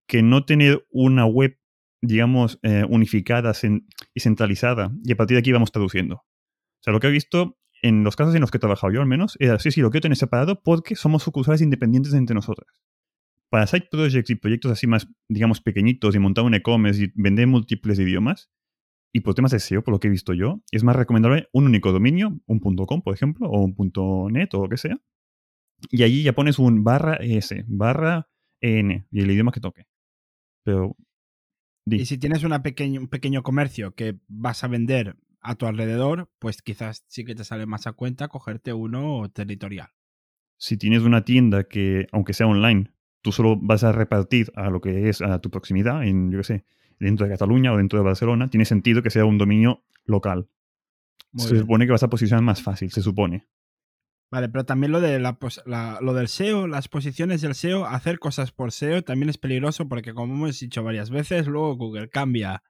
que 0.07 0.21
no 0.21 0.45
tener 0.45 0.85
una 0.89 1.25
web, 1.25 1.57
digamos, 2.01 2.59
eh, 2.63 2.83
unificada 2.89 3.53
y 4.13 4.19
centralizada 4.19 4.91
y 5.03 5.13
a 5.13 5.15
partir 5.15 5.35
de 5.35 5.39
aquí 5.39 5.51
íbamos 5.51 5.71
traduciendo. 5.71 6.15
O 6.15 6.81
sea, 6.81 6.93
lo 6.93 6.99
que 6.99 7.07
he 7.07 7.11
visto 7.11 7.58
en 7.81 8.03
los 8.03 8.15
casos 8.15 8.35
en 8.35 8.41
los 8.41 8.51
que 8.51 8.57
he 8.57 8.59
trabajado 8.59 8.93
yo 8.93 9.01
al 9.01 9.07
menos, 9.07 9.37
era 9.39 9.59
sí, 9.59 9.71
sí, 9.71 9.81
lo 9.81 9.89
quiero 9.89 10.03
tener 10.03 10.17
separado 10.17 10.61
porque 10.61 10.95
somos 10.95 11.23
sucursales 11.23 11.61
independientes 11.61 12.13
entre 12.13 12.35
nosotras. 12.35 12.81
Para 13.49 13.65
side 13.67 13.87
projects 13.89 14.29
y 14.29 14.35
proyectos 14.35 14.71
así 14.71 14.85
más, 14.85 15.07
digamos, 15.27 15.61
pequeñitos 15.61 16.15
y 16.15 16.19
montar 16.19 16.43
un 16.43 16.53
e-commerce 16.53 17.03
y 17.03 17.11
vender 17.15 17.47
múltiples 17.47 17.99
idiomas, 17.99 18.51
y 19.11 19.21
por 19.21 19.33
temas 19.33 19.51
de 19.51 19.59
SEO, 19.59 19.83
por 19.83 19.93
lo 19.93 19.99
que 19.99 20.07
he 20.07 20.11
visto 20.11 20.33
yo, 20.33 20.61
es 20.71 20.83
más 20.83 20.95
recomendable 20.95 21.49
un 21.51 21.65
único 21.65 21.91
dominio, 21.91 22.39
un 22.45 22.59
.com, 22.59 23.01
por 23.01 23.13
ejemplo, 23.13 23.49
o 23.49 23.65
un 23.65 24.31
.net 24.31 24.53
o 24.53 24.63
lo 24.63 24.69
que 24.69 24.77
sea. 24.77 25.01
Y 25.89 26.03
allí 26.03 26.23
ya 26.23 26.33
pones 26.33 26.59
un 26.59 26.83
barra 26.83 27.15
ES, 27.15 27.55
barra 27.67 28.29
EN, 28.61 29.07
y 29.11 29.21
el 29.21 29.31
idioma 29.31 29.51
que 29.51 29.61
toque. 29.61 29.87
Pero... 30.63 30.95
Y 31.85 32.05
si 32.05 32.19
tienes 32.19 32.43
una 32.43 32.57
un 32.57 33.07
pequeño 33.07 33.41
comercio 33.41 33.95
que 33.95 34.19
vas 34.27 34.63
a 34.63 34.67
vender 34.67 35.15
a 35.41 35.55
tu 35.55 35.65
alrededor, 35.65 36.29
pues 36.39 36.61
quizás 36.61 37.05
sí 37.07 37.25
que 37.25 37.35
te 37.35 37.43
sale 37.43 37.65
más 37.65 37.87
a 37.87 37.93
cuenta 37.93 38.27
cogerte 38.27 38.73
uno 38.73 39.29
territorial. 39.33 39.89
Si 40.57 40.77
tienes 40.77 41.03
una 41.03 41.23
tienda 41.23 41.63
que, 41.63 42.07
aunque 42.11 42.33
sea 42.33 42.47
online, 42.47 42.91
tú 43.21 43.31
solo 43.31 43.57
vas 43.61 43.83
a 43.83 43.91
repartir 43.91 44.51
a 44.55 44.69
lo 44.69 44.81
que 44.81 45.09
es 45.09 45.21
a 45.21 45.39
tu 45.39 45.49
proximidad, 45.49 46.03
en, 46.03 46.31
yo 46.31 46.39
qué 46.39 46.43
sé, 46.43 46.65
dentro 46.99 47.25
de 47.25 47.31
Cataluña 47.31 47.73
o 47.73 47.77
dentro 47.77 47.99
de 47.99 48.05
Barcelona, 48.05 48.49
tiene 48.49 48.65
sentido 48.65 49.01
que 49.01 49.09
sea 49.09 49.25
un 49.25 49.37
dominio 49.37 49.83
local. 50.05 50.49
se 51.35 51.59
supone 51.59 51.85
que 51.85 51.91
vas 51.91 52.03
a 52.03 52.09
posicionar 52.09 52.43
más 52.43 52.61
fácil, 52.61 52.91
se 52.91 53.01
supone. 53.01 53.47
Vale, 54.31 54.47
pero 54.49 54.63
también 54.63 54.91
lo, 54.91 55.01
de 55.01 55.19
la, 55.19 55.37
lo 56.01 56.13
del 56.13 56.27
SEO, 56.27 56.67
las 56.67 56.87
posiciones 56.87 57.41
del 57.41 57.55
SEO, 57.55 57.85
hacer 57.85 58.19
cosas 58.19 58.51
por 58.51 58.71
SEO 58.71 59.03
también 59.03 59.29
es 59.29 59.39
peligroso 59.39 59.87
porque 59.87 60.13
como 60.13 60.35
hemos 60.35 60.59
dicho 60.59 60.83
varias 60.83 61.09
veces, 61.09 61.47
luego 61.47 61.75
Google 61.75 62.09
cambia 62.09 62.61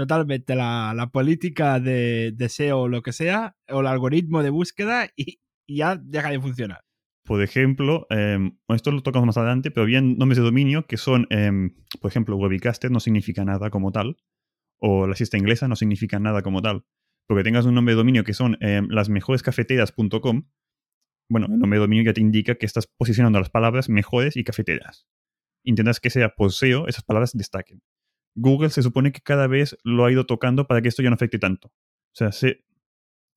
totalmente 0.00 0.54
la, 0.54 1.10
política 1.12 1.78
de, 1.78 2.34
SEO 2.48 2.80
o 2.80 2.88
lo 2.88 3.02
que 3.02 3.12
sea, 3.12 3.56
o 3.68 3.80
el 3.80 3.86
algoritmo 3.86 4.42
de 4.42 4.50
búsqueda 4.50 5.10
y, 5.16 5.40
ya 5.68 5.96
deja 5.96 6.30
de 6.30 6.40
funcionar. 6.40 6.80
Por 7.24 7.42
ejemplo, 7.42 8.06
em, 8.10 8.58
esto 8.68 8.90
lo 8.90 9.02
tocamos 9.02 9.26
más 9.26 9.36
adelante, 9.36 9.70
pero 9.70 9.86
bien 9.86 10.16
nombres 10.18 10.38
de 10.38 10.44
dominio 10.44 10.86
que 10.86 10.96
son, 10.96 11.26
em, 11.30 11.74
por 12.00 12.10
ejemplo, 12.10 12.36
Webicaster 12.36 12.90
no 12.90 12.98
significa 12.98 13.44
nada 13.44 13.70
como 13.70 13.92
tal, 13.92 14.16
o 14.78 15.06
la 15.06 15.14
siesta 15.14 15.36
inglesa 15.36 15.68
no 15.68 15.76
significa 15.76 16.18
nada 16.18 16.42
como 16.42 16.62
tal. 16.62 16.84
Porque 17.28 17.44
tengas 17.44 17.66
un 17.66 17.74
nombre 17.74 17.92
de 17.92 17.98
dominio 17.98 18.24
que 18.24 18.34
son 18.34 18.56
em, 18.60 18.88
las 18.88 19.08
mejores 19.08 19.42
cafeteras.com, 19.42 20.48
bueno, 21.28 21.46
el 21.46 21.58
nombre 21.60 21.78
de 21.78 21.82
dominio 21.82 22.04
ya 22.04 22.14
te 22.14 22.20
indica 22.20 22.56
que 22.56 22.66
estás 22.66 22.88
posicionando 22.88 23.38
las 23.38 23.50
palabras 23.50 23.88
mejores 23.88 24.36
y 24.36 24.42
cafeteras. 24.42 25.06
Intentas 25.62 26.00
que 26.00 26.10
sea 26.10 26.30
por 26.30 26.52
SEO 26.52 26.88
esas 26.88 27.04
palabras 27.04 27.36
destaquen. 27.36 27.82
Google 28.34 28.70
se 28.70 28.82
supone 28.82 29.12
que 29.12 29.20
cada 29.20 29.46
vez 29.46 29.76
lo 29.84 30.04
ha 30.04 30.12
ido 30.12 30.26
tocando 30.26 30.66
para 30.66 30.82
que 30.82 30.88
esto 30.88 31.02
ya 31.02 31.10
no 31.10 31.14
afecte 31.14 31.38
tanto. 31.38 31.68
O 31.68 32.14
sea, 32.14 32.32
se, 32.32 32.64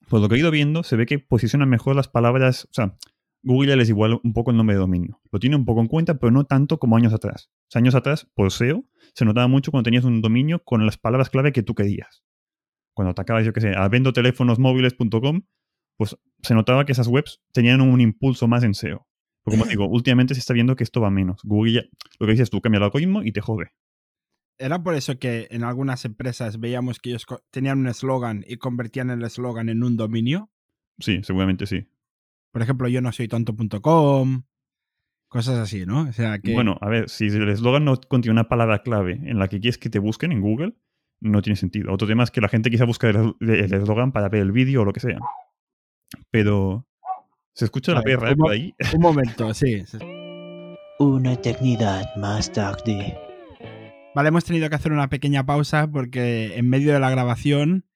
por 0.07 0.21
lo 0.21 0.29
que 0.29 0.35
he 0.35 0.39
ido 0.39 0.51
viendo, 0.51 0.83
se 0.83 0.95
ve 0.95 1.05
que 1.05 1.19
posicionan 1.19 1.69
mejor 1.69 1.95
las 1.95 2.07
palabras. 2.07 2.65
O 2.65 2.73
sea, 2.73 2.97
Google 3.43 3.69
ya 3.69 3.75
les 3.75 3.89
igual 3.89 4.19
un 4.23 4.33
poco 4.33 4.51
el 4.51 4.57
nombre 4.57 4.75
de 4.75 4.79
dominio. 4.79 5.21
Lo 5.31 5.39
tiene 5.39 5.55
un 5.55 5.65
poco 5.65 5.81
en 5.81 5.87
cuenta, 5.87 6.17
pero 6.17 6.31
no 6.31 6.45
tanto 6.45 6.79
como 6.79 6.95
años 6.95 7.13
atrás. 7.13 7.49
O 7.63 7.67
sea, 7.69 7.79
años 7.79 7.95
atrás, 7.95 8.29
por 8.33 8.51
SEO, 8.51 8.85
se 9.13 9.25
notaba 9.25 9.47
mucho 9.47 9.71
cuando 9.71 9.83
tenías 9.83 10.05
un 10.05 10.21
dominio 10.21 10.63
con 10.63 10.85
las 10.85 10.97
palabras 10.97 11.29
clave 11.29 11.51
que 11.51 11.63
tú 11.63 11.75
querías. 11.75 12.23
Cuando 12.93 13.11
atacabas, 13.11 13.45
yo 13.45 13.53
qué 13.53 13.61
sé, 13.61 13.75
a 13.75 13.87
vendoteléfonosmóviles.com, 13.89 15.41
pues 15.97 16.17
se 16.41 16.53
notaba 16.53 16.85
que 16.85 16.93
esas 16.93 17.07
webs 17.07 17.41
tenían 17.51 17.81
un 17.81 17.99
impulso 18.01 18.47
más 18.47 18.63
en 18.63 18.73
SEO. 18.73 19.07
Porque 19.43 19.59
como 19.59 19.69
digo, 19.69 19.87
últimamente 19.87 20.33
se 20.33 20.39
está 20.39 20.53
viendo 20.53 20.75
que 20.75 20.83
esto 20.83 21.01
va 21.01 21.09
menos. 21.09 21.41
Google 21.43 21.73
ya, 21.73 21.81
lo 22.19 22.25
que 22.25 22.31
dices 22.31 22.49
tú, 22.49 22.61
cambia 22.61 22.77
el 22.77 22.83
algoritmo 22.83 23.23
y 23.23 23.31
te 23.31 23.41
jode. 23.41 23.71
Era 24.57 24.83
por 24.83 24.95
eso 24.95 25.17
que 25.17 25.47
en 25.51 25.63
algunas 25.63 26.05
empresas 26.05 26.59
veíamos 26.59 26.99
que 26.99 27.09
ellos 27.09 27.25
tenían 27.51 27.79
un 27.79 27.87
eslogan 27.87 28.43
y 28.47 28.57
convertían 28.57 29.09
el 29.09 29.23
eslogan 29.23 29.69
en 29.69 29.83
un 29.83 29.97
dominio. 29.97 30.51
Sí, 30.99 31.21
seguramente 31.23 31.65
sí. 31.65 31.87
Por 32.51 32.61
ejemplo, 32.61 32.87
yo 32.87 33.01
no 33.01 33.11
soy 33.11 33.27
tonto.com, 33.27 34.43
cosas 35.27 35.57
así, 35.57 35.85
¿no? 35.85 36.01
O 36.01 36.11
sea 36.11 36.37
que... 36.37 36.53
Bueno, 36.53 36.77
a 36.81 36.89
ver, 36.89 37.09
si 37.09 37.25
el 37.25 37.49
eslogan 37.49 37.83
no 37.83 37.99
contiene 37.99 38.33
una 38.33 38.47
palabra 38.47 38.83
clave 38.83 39.19
en 39.23 39.39
la 39.39 39.47
que 39.47 39.59
quieres 39.59 39.79
que 39.79 39.89
te 39.89 39.99
busquen 39.99 40.31
en 40.31 40.41
Google, 40.41 40.75
no 41.19 41.41
tiene 41.41 41.55
sentido. 41.55 41.91
Otro 41.91 42.07
tema 42.07 42.23
es 42.23 42.31
que 42.31 42.41
la 42.41 42.49
gente 42.49 42.69
quizá 42.69 42.85
busque 42.85 43.09
el 43.09 43.73
eslogan 43.73 44.11
para 44.11 44.29
ver 44.29 44.41
el 44.41 44.51
vídeo 44.51 44.81
o 44.81 44.85
lo 44.85 44.93
que 44.93 44.99
sea. 44.99 45.19
Pero... 46.29 46.87
¿Se 47.55 47.65
escucha 47.65 47.93
la 47.93 48.01
perra 48.01 48.31
un, 48.31 48.37
por 48.37 48.51
ahí? 48.51 48.73
Un 48.93 49.01
momento, 49.01 49.53
sí. 49.53 49.83
Una 50.99 51.33
eternidad 51.33 52.15
más 52.17 52.51
tarde. 52.51 53.17
Vale, 54.15 54.29
hemos 54.29 54.45
tenido 54.45 54.69
que 54.69 54.75
hacer 54.75 54.91
una 54.91 55.09
pequeña 55.09 55.43
pausa 55.45 55.89
porque 55.89 56.55
en 56.55 56.69
medio 56.69 56.93
de 56.93 56.99
la 56.99 57.09
grabación 57.09 57.87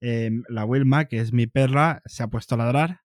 em, 0.00 0.42
la 0.48 0.64
Wilma, 0.64 1.04
que 1.04 1.18
es 1.20 1.32
mi 1.32 1.46
perra, 1.46 2.02
se 2.06 2.24
ha 2.24 2.28
puesto 2.28 2.56
a 2.56 2.58
ladrar. 2.58 3.02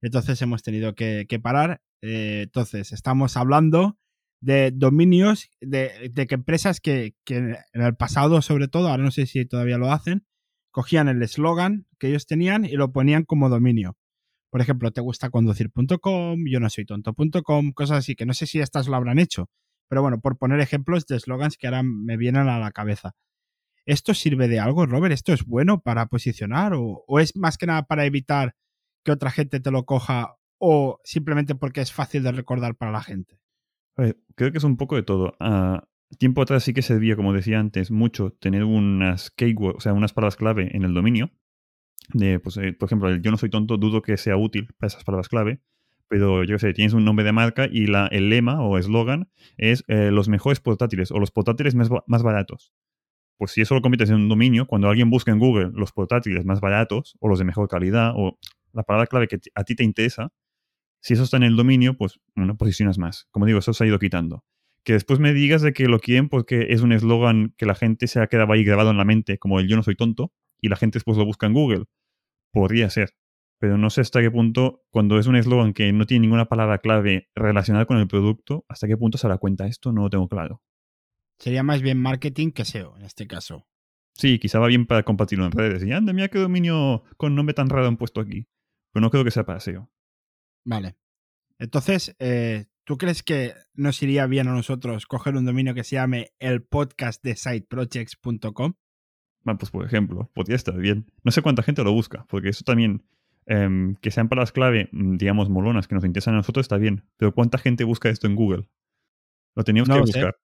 Entonces 0.00 0.40
hemos 0.40 0.62
tenido 0.62 0.94
que, 0.94 1.26
parar. 1.42 1.82
Eh, 2.02 2.42
entonces, 2.44 2.92
estamos 2.92 3.36
hablando 3.36 3.98
de 4.40 4.70
dominios, 4.70 5.50
de, 5.60 6.10
que 6.14 6.34
empresas 6.34 6.80
que, 6.80 7.14
que, 7.26 7.36
en 7.36 7.82
el 7.82 7.96
pasado, 7.96 8.40
sobre 8.40 8.68
todo, 8.68 8.88
ahora 8.88 9.04
no 9.04 9.10
sé 9.10 9.26
si 9.26 9.44
todavía 9.44 9.76
lo 9.76 9.92
hacen, 9.92 10.24
cogían 10.70 11.08
el 11.08 11.22
eslogan 11.22 11.86
que 11.98 12.08
ellos 12.08 12.26
tenían 12.26 12.64
y 12.64 12.72
lo 12.72 12.92
ponían 12.92 13.24
como 13.24 13.50
dominio. 13.50 13.98
Por 14.50 14.62
ejemplo, 14.62 14.90
te 14.90 15.02
gusta 15.02 15.28
conducir.com, 15.28 16.44
yo 16.50 16.60
no 16.60 16.70
soy 16.70 16.86
tonto.com, 16.86 17.72
cosas 17.72 17.98
así, 17.98 18.14
que 18.14 18.24
no 18.24 18.32
sé 18.32 18.46
si 18.46 18.58
estas 18.60 18.88
lo 18.88 18.96
habrán 18.96 19.18
hecho. 19.18 19.50
Pero 19.90 20.02
bueno, 20.02 20.20
por 20.20 20.38
poner 20.38 20.60
ejemplos 20.60 21.04
de 21.06 21.16
eslogans 21.16 21.56
que 21.58 21.66
ahora 21.66 21.82
me 21.82 22.16
vienen 22.16 22.48
a 22.48 22.60
la 22.60 22.70
cabeza. 22.70 23.16
¿Esto 23.84 24.14
sirve 24.14 24.46
de 24.46 24.60
algo, 24.60 24.86
Robert? 24.86 25.12
¿Esto 25.12 25.32
es 25.32 25.44
bueno 25.44 25.82
para 25.82 26.06
posicionar 26.06 26.74
o, 26.76 27.04
es 27.18 27.34
más 27.36 27.58
que 27.58 27.66
nada 27.66 27.82
para 27.82 28.06
evitar 28.06 28.54
que 29.04 29.10
otra 29.10 29.32
gente 29.32 29.58
te 29.58 29.72
lo 29.72 29.84
coja 29.86 30.36
o 30.58 31.00
simplemente 31.02 31.56
porque 31.56 31.80
es 31.80 31.92
fácil 31.92 32.22
de 32.22 32.30
recordar 32.30 32.76
para 32.76 32.92
la 32.92 33.02
gente? 33.02 33.40
creo 34.34 34.50
que 34.50 34.58
es 34.58 34.64
un 34.64 34.78
poco 34.78 34.94
de 34.94 35.02
todo. 35.02 35.34
Ah, 35.40 35.84
tiempo 36.18 36.40
atrás 36.40 36.62
sí 36.62 36.72
que 36.72 36.80
servía, 36.80 37.16
como 37.16 37.34
decía 37.34 37.58
antes, 37.58 37.90
mucho 37.90 38.32
tener 38.40 38.64
unas 38.64 39.30
keywords, 39.30 39.76
o 39.76 39.80
sea, 39.80 39.92
unas 39.92 40.14
palabras 40.14 40.36
clave 40.36 40.74
en 40.74 40.84
el 40.84 40.94
dominio. 40.94 41.32
De, 42.14 42.38
pues, 42.38 42.56
eh, 42.56 42.72
por 42.72 42.86
ejemplo, 42.86 43.10
el 43.10 43.20
yo 43.20 43.30
no 43.30 43.36
soy 43.36 43.50
tonto, 43.50 43.76
dudo 43.76 44.00
que 44.00 44.16
sea 44.16 44.36
útil 44.36 44.68
para 44.78 44.86
esas 44.86 45.04
palabras 45.04 45.28
clave 45.28 45.60
pero 46.10 46.42
yo 46.42 46.58
sé, 46.58 46.72
tienes 46.72 46.92
un 46.92 47.04
nombre 47.04 47.24
de 47.24 47.30
marca 47.30 47.68
y 47.70 47.86
la, 47.86 48.08
el 48.08 48.30
lema 48.30 48.60
o 48.60 48.78
eslogan 48.78 49.30
es 49.56 49.84
eh, 49.86 50.10
los 50.10 50.28
mejores 50.28 50.58
portátiles 50.58 51.12
o 51.12 51.20
los 51.20 51.30
portátiles 51.30 51.76
más, 51.76 51.88
más, 52.08 52.24
baratos. 52.24 52.72
Pues 53.38 53.52
si 53.52 53.60
eso 53.60 53.76
lo 53.76 53.80
conviertes 53.80 54.10
en 54.10 54.16
un 54.16 54.28
dominio, 54.28 54.66
cuando 54.66 54.88
alguien 54.88 55.08
busca 55.08 55.30
en 55.30 55.38
Google 55.38 55.70
los 55.72 55.92
portátiles 55.92 56.44
más 56.44 56.60
baratos 56.60 57.16
o 57.20 57.28
los 57.28 57.38
de 57.38 57.44
mejor 57.44 57.68
calidad 57.68 58.12
o 58.16 58.40
la 58.72 58.82
palabra 58.82 59.06
clave 59.06 59.28
que 59.28 59.38
a 59.54 59.62
ti 59.62 59.76
te 59.76 59.84
interesa, 59.84 60.32
si 61.00 61.14
eso 61.14 61.22
está 61.22 61.36
en 61.36 61.44
el 61.44 61.54
dominio, 61.54 61.96
pues 61.96 62.18
bueno, 62.34 62.56
posicionas 62.56 62.98
más. 62.98 63.28
Como 63.30 63.46
digo, 63.46 63.60
eso 63.60 63.72
se 63.72 63.84
ha 63.84 63.86
ido 63.86 64.00
quitando. 64.00 64.44
Que 64.84 64.94
después 64.94 65.20
me 65.20 65.32
digas 65.32 65.62
de 65.62 65.72
que 65.72 65.86
lo 65.86 66.00
quieren 66.00 66.28
porque 66.28 66.66
es 66.70 66.80
un 66.82 66.90
eslogan 66.90 67.54
que 67.56 67.66
la 67.66 67.76
gente 67.76 68.08
se 68.08 68.20
ha 68.20 68.26
quedado 68.26 68.52
ahí 68.52 68.64
grabado 68.64 68.90
en 68.90 68.96
la 68.96 69.04
mente, 69.04 69.38
como 69.38 69.60
el 69.60 69.68
yo 69.68 69.76
no 69.76 69.84
soy 69.84 69.94
tonto, 69.94 70.32
y 70.60 70.70
la 70.70 70.76
gente 70.76 70.96
después 70.96 71.16
lo 71.16 71.24
busca 71.24 71.46
en 71.46 71.52
Google. 71.52 71.84
Podría 72.52 72.90
ser 72.90 73.14
pero 73.60 73.76
no 73.76 73.90
sé 73.90 74.00
hasta 74.00 74.22
qué 74.22 74.30
punto, 74.30 74.86
cuando 74.90 75.18
es 75.18 75.26
un 75.26 75.36
eslogan 75.36 75.74
que 75.74 75.92
no 75.92 76.06
tiene 76.06 76.22
ninguna 76.22 76.46
palabra 76.46 76.78
clave 76.78 77.28
relacionada 77.34 77.84
con 77.84 77.98
el 77.98 78.08
producto, 78.08 78.64
hasta 78.70 78.88
qué 78.88 78.96
punto 78.96 79.18
se 79.18 79.28
da 79.28 79.36
cuenta 79.36 79.66
esto, 79.66 79.92
no 79.92 80.00
lo 80.00 80.10
tengo 80.10 80.28
claro. 80.28 80.62
Sería 81.38 81.62
más 81.62 81.82
bien 81.82 82.00
marketing 82.00 82.52
que 82.52 82.64
SEO 82.64 82.96
en 82.96 83.04
este 83.04 83.26
caso. 83.26 83.66
Sí, 84.14 84.38
quizá 84.38 84.58
va 84.60 84.66
bien 84.66 84.86
para 84.86 85.02
compartirlo 85.02 85.44
en 85.44 85.52
redes. 85.52 85.84
Y 85.84 85.92
anda, 85.92 86.14
mira 86.14 86.28
qué 86.28 86.38
dominio 86.38 87.04
con 87.18 87.34
nombre 87.34 87.52
tan 87.52 87.68
raro 87.68 87.86
han 87.86 87.98
puesto 87.98 88.22
aquí. 88.22 88.48
Pero 88.92 89.02
no 89.02 89.10
creo 89.10 89.24
que 89.24 89.30
sea 89.30 89.44
para 89.44 89.60
SEO. 89.60 89.90
Vale. 90.64 90.96
Entonces, 91.58 92.16
eh, 92.18 92.64
¿tú 92.84 92.96
crees 92.96 93.22
que 93.22 93.52
nos 93.74 94.02
iría 94.02 94.26
bien 94.26 94.48
a 94.48 94.54
nosotros 94.54 95.06
coger 95.06 95.36
un 95.36 95.44
dominio 95.44 95.74
que 95.74 95.84
se 95.84 95.96
llame 95.96 96.32
el 96.38 96.62
podcast 96.62 97.22
de 97.22 97.36
siteprojects.com? 97.36 98.72
Bueno, 99.42 99.58
pues 99.58 99.70
por 99.70 99.84
ejemplo, 99.84 100.30
podría 100.32 100.56
estar 100.56 100.76
bien. 100.78 101.12
No 101.24 101.30
sé 101.30 101.42
cuánta 101.42 101.62
gente 101.62 101.84
lo 101.84 101.92
busca, 101.92 102.24
porque 102.28 102.48
eso 102.48 102.64
también 102.64 103.04
Em, 103.52 103.96
que 103.96 104.12
sean 104.12 104.28
palabras 104.28 104.52
clave, 104.52 104.88
mm, 104.92 105.16
digamos, 105.16 105.50
molonas, 105.50 105.88
que 105.88 105.96
nos 105.96 106.04
interesan 106.04 106.34
a 106.34 106.36
nosotros, 106.36 106.62
está 106.62 106.76
bien. 106.76 107.02
Pero 107.16 107.34
¿cuánta 107.34 107.58
gente 107.58 107.82
busca 107.82 108.08
esto 108.08 108.28
en 108.28 108.36
Google? 108.36 108.68
Lo 109.56 109.64
teníamos 109.64 109.88
que 109.88 109.98
buscar. 109.98 110.38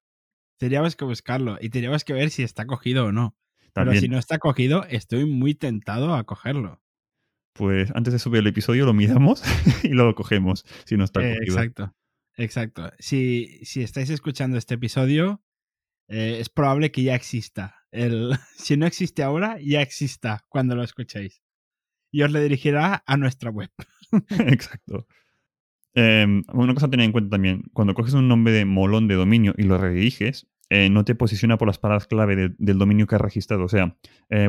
Teníamos 0.58 0.96
que 0.96 1.04
buscarlo 1.04 1.56
y 1.60 1.70
teníamos 1.70 2.02
que 2.02 2.14
ver 2.14 2.30
si 2.30 2.42
está 2.42 2.66
cogido 2.66 3.04
o 3.06 3.12
no. 3.12 3.36
Pero 3.74 3.94
si 3.94 4.08
no 4.08 4.18
está 4.18 4.40
cogido, 4.40 4.84
estoy 4.88 5.24
muy 5.24 5.54
tentado 5.54 6.16
a 6.16 6.24
cogerlo. 6.24 6.82
Pues 7.52 7.92
antes 7.94 8.12
de 8.12 8.18
subir 8.18 8.40
el 8.40 8.48
episodio 8.48 8.86
lo 8.86 8.92
miramos 8.92 9.40
y 9.84 9.90
lo 9.90 10.12
cogemos 10.16 10.64
si 10.84 10.96
no 10.96 11.04
está 11.04 11.20
eh, 11.20 11.36
cogido. 11.36 11.58
exacto, 11.58 11.94
exacto. 12.36 12.92
Si, 12.98 13.60
si 13.64 13.82
estáis 13.82 14.10
escuchando 14.10 14.58
este 14.58 14.74
episodio, 14.74 15.44
eh, 16.08 16.38
es 16.40 16.48
probable 16.48 16.90
que 16.90 17.04
ya 17.04 17.14
exista. 17.14 17.76
El, 17.92 18.32
si 18.56 18.76
no 18.76 18.84
existe 18.84 19.22
ahora, 19.22 19.58
ya 19.62 19.80
exista 19.80 20.42
cuando 20.48 20.74
lo 20.74 20.82
escuchéis 20.82 21.45
y 22.16 22.22
os 22.22 22.32
le 22.32 22.40
dirigirá 22.40 23.04
a 23.06 23.18
nuestra 23.18 23.50
web. 23.50 23.68
Exacto. 24.46 25.06
Em, 25.92 26.44
una 26.54 26.72
cosa 26.72 26.86
a 26.86 26.90
tener 26.90 27.04
en 27.04 27.12
cuenta 27.12 27.28
también, 27.28 27.64
cuando 27.74 27.92
coges 27.92 28.14
un 28.14 28.26
nombre 28.26 28.54
de 28.54 28.64
molón 28.64 29.06
de 29.06 29.16
dominio 29.16 29.52
y 29.58 29.64
lo 29.64 29.76
rediriges, 29.76 30.46
eh, 30.70 30.88
no 30.88 31.04
te 31.04 31.14
posiciona 31.14 31.58
por 31.58 31.68
las 31.68 31.78
palabras 31.78 32.06
clave 32.06 32.54
del 32.56 32.78
dominio 32.78 33.06
que 33.06 33.16
has 33.16 33.20
registrado. 33.20 33.64
O 33.64 33.68
sea, 33.68 33.98
eh, 34.30 34.48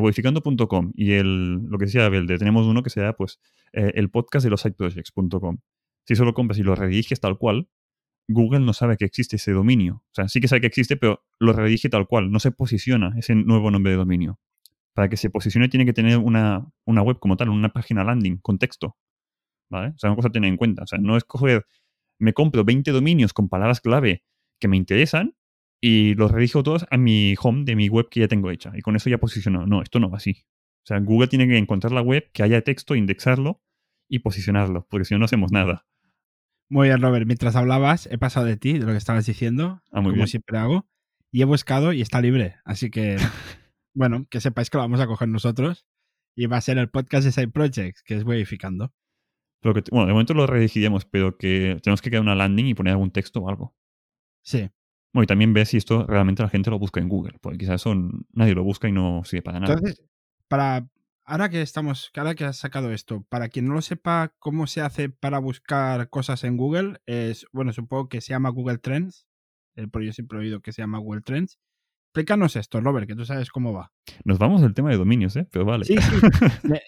y 0.95 1.11
el, 1.11 1.55
lo 1.55 1.77
que 1.77 1.85
decía 1.85 2.05
Abel, 2.05 2.25
tenemos 2.25 2.65
uno 2.67 2.83
que 2.83 2.89
sea 2.89 3.11
pues 3.17 3.41
eh, 3.73 3.91
el 3.95 4.09
podcast 4.11 4.45
de 4.45 4.49
los 4.49 4.61
siteprojects.com. 4.61 5.57
Si 6.05 6.15
solo 6.15 6.33
compras 6.33 6.59
y 6.59 6.63
lo 6.63 6.73
rediriges 6.73 7.19
tal 7.19 7.37
cual, 7.37 7.67
Google 8.29 8.61
no 8.61 8.71
sabe 8.71 8.95
que 8.95 9.03
existe 9.03 9.35
ese 9.35 9.51
dominio. 9.51 10.05
O 10.05 10.13
sea, 10.13 10.29
sí 10.29 10.39
que 10.39 10.47
sabe 10.47 10.61
que 10.61 10.67
existe, 10.67 10.95
pero 10.95 11.25
lo 11.37 11.51
redirige 11.51 11.89
tal 11.89 12.07
cual. 12.07 12.31
No 12.31 12.39
se 12.39 12.51
posiciona 12.51 13.13
ese 13.17 13.35
nuevo 13.35 13.71
nombre 13.71 13.91
de 13.91 13.97
dominio 13.97 14.39
para 14.97 15.09
que 15.09 15.17
se 15.17 15.29
posicione 15.29 15.69
tiene 15.69 15.85
que 15.85 15.93
tener 15.93 16.17
una, 16.17 16.71
web 16.87 17.19
como 17.19 17.37
tal, 17.37 17.49
una 17.49 17.69
página 17.69 18.03
landing 18.03 18.37
con 18.37 18.57
texto. 18.57 18.97
¿Vale? 19.69 19.89
O 19.89 19.97
sea, 19.99 20.09
una 20.09 20.15
cosa 20.15 20.29
a 20.29 20.31
tener 20.31 20.49
en 20.49 20.57
cuenta. 20.57 20.81
O 20.81 20.87
sea, 20.87 20.97
no 20.97 21.17
es 21.17 21.23
coger, 21.23 21.67
me 22.17 22.33
compro 22.33 22.65
20 22.65 22.89
dominios 22.91 23.31
con 23.31 23.47
palabras 23.47 23.79
clave 23.79 24.23
que 24.59 24.67
me 24.67 24.75
interesan 24.75 25.35
y 25.79 26.15
los 26.15 26.31
redirijo 26.31 26.63
todos 26.63 26.87
a 26.89 26.97
mi 26.97 27.35
home 27.39 27.63
de 27.63 27.75
mi 27.75 27.89
web 27.89 28.07
que 28.09 28.21
ya 28.21 28.27
tengo 28.27 28.49
hecha. 28.49 28.71
Y 28.75 28.81
con 28.81 28.95
eso 28.95 29.07
ya 29.07 29.19
posiciono. 29.19 29.67
No, 29.67 29.83
esto 29.83 29.99
no 29.99 30.09
va 30.09 30.17
así. 30.17 30.45
O 30.83 30.87
sea, 30.87 30.97
Google 30.97 31.27
tiene 31.27 31.47
que 31.47 31.59
encontrar 31.59 31.93
la 31.93 32.01
web 32.01 32.31
que 32.33 32.41
haya 32.41 32.63
texto, 32.63 32.95
indexarlo 32.95 33.61
y 34.09 34.17
posicionarlo, 34.17 34.87
porque 34.89 35.05
si 35.05 35.13
no, 35.13 35.19
no 35.19 35.25
hacemos 35.25 35.51
nada. 35.51 35.85
Muy 36.69 36.87
bien, 36.87 36.99
Robert. 36.99 37.27
Mientras 37.27 37.55
hablabas, 37.55 38.07
he 38.07 38.17
pasado 38.17 38.47
de 38.47 38.57
ti, 38.57 38.73
de 38.73 38.87
lo 38.87 38.93
que 38.93 38.97
estabas 38.97 39.27
diciendo, 39.27 39.83
ah, 39.91 40.01
muy 40.01 40.13
como 40.13 40.25
siempre 40.25 40.57
hago, 40.57 40.87
y 41.31 41.43
he 41.43 41.45
buscado 41.45 41.93
y 41.93 42.01
está 42.01 42.19
libre. 42.19 42.55
Así 42.65 42.89
que 42.89 43.17
bueno, 43.97 44.27
que 44.29 44.39
sepáis 44.39 44.69
que 44.69 44.77
lo 44.77 44.83
vamos 44.83 44.99
a 44.99 45.07
coger 45.07 45.27
nosotros 45.27 45.87
y 46.35 46.45
va 46.45 46.57
a 46.57 46.61
ser 46.61 46.77
el 46.77 46.87
podcast 46.87 47.25
de 47.25 47.31
Side 47.31 47.47
Projects, 47.47 48.03
que 48.03 48.15
es 48.15 48.23
Webificando. 48.23 48.93
Pero 49.59 49.73
que, 49.73 49.83
bueno, 49.89 50.05
de 50.05 50.13
momento 50.13 50.35
lo 50.35 50.45
redirigiremos, 50.45 51.05
pero 51.05 51.35
que 51.35 51.79
tenemos 51.81 52.03
que 52.03 52.11
crear 52.11 52.21
una 52.21 52.35
landing 52.35 52.67
y 52.67 52.73
poner 52.75 52.91
algún 52.91 53.09
texto 53.09 53.41
o 53.41 53.49
algo. 53.49 53.75
Sí. 54.43 54.69
Bueno, 55.11 55.23
y 55.23 55.27
también 55.27 55.51
ver 55.51 55.65
si 55.65 55.77
esto 55.77 56.05
realmente 56.05 56.43
la 56.43 56.49
gente 56.49 56.69
lo 56.69 56.77
busca 56.77 56.99
en 56.99 57.09
Google, 57.09 57.39
porque 57.41 57.57
quizás 57.57 57.81
eso 57.81 57.95
nadie 58.33 58.53
lo 58.53 58.63
busca 58.63 58.87
y 58.87 58.91
no 58.91 59.23
sirve 59.25 59.41
para 59.41 59.59
nada. 59.59 59.73
Entonces, 59.73 60.05
para, 60.47 60.87
ahora 61.25 61.49
que 61.49 61.63
estamos, 61.63 62.11
ahora 62.15 62.35
que 62.35 62.45
has 62.45 62.57
sacado 62.57 62.91
esto, 62.91 63.25
para 63.29 63.49
quien 63.49 63.67
no 63.67 63.73
lo 63.73 63.81
sepa 63.81 64.31
cómo 64.37 64.67
se 64.67 64.81
hace 64.81 65.09
para 65.09 65.39
buscar 65.39 66.11
cosas 66.11 66.43
en 66.43 66.55
Google, 66.55 67.01
es, 67.07 67.47
bueno, 67.51 67.73
supongo 67.73 68.09
que 68.09 68.21
se 68.21 68.29
llama 68.29 68.49
Google 68.49 68.77
Trends, 68.77 69.27
porque 69.91 70.05
yo 70.05 70.13
siempre 70.13 70.37
he 70.37 70.41
oído 70.41 70.61
que 70.61 70.71
se 70.71 70.83
llama 70.83 70.99
Google 70.99 71.21
Trends, 71.21 71.59
Explícanos 72.17 72.55
esto, 72.55 72.81
Robert, 72.81 73.07
que 73.07 73.15
tú 73.15 73.25
sabes 73.25 73.51
cómo 73.51 73.73
va. 73.73 73.91
Nos 74.25 74.39
vamos 74.39 74.61
del 74.61 74.73
tema 74.73 74.89
de 74.89 74.97
dominios, 74.97 75.35
¿eh? 75.35 75.47
Pero 75.51 75.65
vale. 75.65 75.85
Sí, 75.85 75.97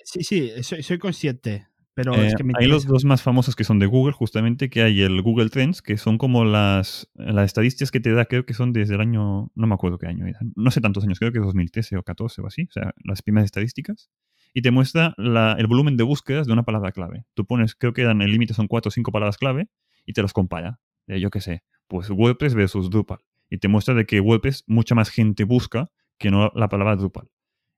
sí, 0.03 0.23
sí, 0.63 0.81
soy, 0.81 0.97
consciente. 0.97 1.67
Pero 1.93 2.15
es 2.15 2.33
eh, 2.33 2.35
que 2.35 2.43
me 2.43 2.53
hay 2.57 2.65
los 2.65 2.87
dos 2.87 3.05
más 3.05 3.21
famosos 3.21 3.55
que 3.55 3.63
son 3.63 3.77
de 3.77 3.85
Google, 3.85 4.13
justamente, 4.13 4.71
que 4.71 4.81
hay 4.81 5.03
el 5.03 5.21
Google 5.21 5.51
Trends, 5.51 5.83
que 5.83 5.97
son 5.97 6.17
como 6.17 6.45
las, 6.45 7.11
las 7.13 7.45
estadísticas 7.45 7.91
que 7.91 7.99
te 7.99 8.11
da, 8.11 8.25
creo 8.25 8.43
que 8.47 8.55
son 8.55 8.73
desde 8.73 8.95
el 8.95 9.01
año, 9.01 9.51
no 9.53 9.67
me 9.67 9.75
acuerdo 9.75 9.99
qué 9.99 10.07
año 10.07 10.25
era, 10.25 10.39
no 10.55 10.71
sé 10.71 10.81
tantos 10.81 11.03
años, 11.03 11.19
creo 11.19 11.31
que 11.31 11.37
2013 11.39 11.97
o 11.97 12.01
14 12.03 12.41
o 12.41 12.47
así, 12.47 12.63
o 12.63 12.71
sea, 12.71 12.93
las 13.03 13.21
primeras 13.21 13.45
estadísticas. 13.45 14.09
y 14.51 14.63
te 14.63 14.71
muestra 14.71 15.13
la- 15.17 15.55
el 15.59 15.67
volumen 15.67 15.95
de 15.95 16.03
búsquedas 16.03 16.47
de 16.47 16.53
una 16.53 16.63
palabra 16.63 16.91
clave. 16.91 17.25
Tú 17.35 17.45
pones, 17.45 17.75
creo 17.75 17.93
que 17.93 18.01
eran, 18.01 18.23
el 18.23 18.31
límite 18.31 18.55
son 18.55 18.67
cuatro 18.67 18.87
o 18.87 18.91
cinco 18.91 19.11
palabras 19.11 19.37
clave 19.37 19.67
y 20.07 20.13
te 20.13 20.23
las 20.23 20.33
compara. 20.33 20.79
Eh, 21.05 21.19
yo 21.19 21.29
qué 21.29 21.39
sé, 21.39 21.61
pues 21.87 22.09
WordPress 22.09 22.55
versus 22.55 22.89
Drupal. 22.89 23.19
Y 23.49 23.57
te 23.57 23.67
muestra 23.67 23.93
de 23.95 24.05
que 24.05 24.19
WordPress 24.19 24.63
mucha 24.67 24.95
más 24.95 25.09
gente 25.09 25.43
busca 25.43 25.89
que 26.17 26.31
no 26.31 26.51
la 26.55 26.69
palabra 26.69 26.95
Drupal. 26.95 27.29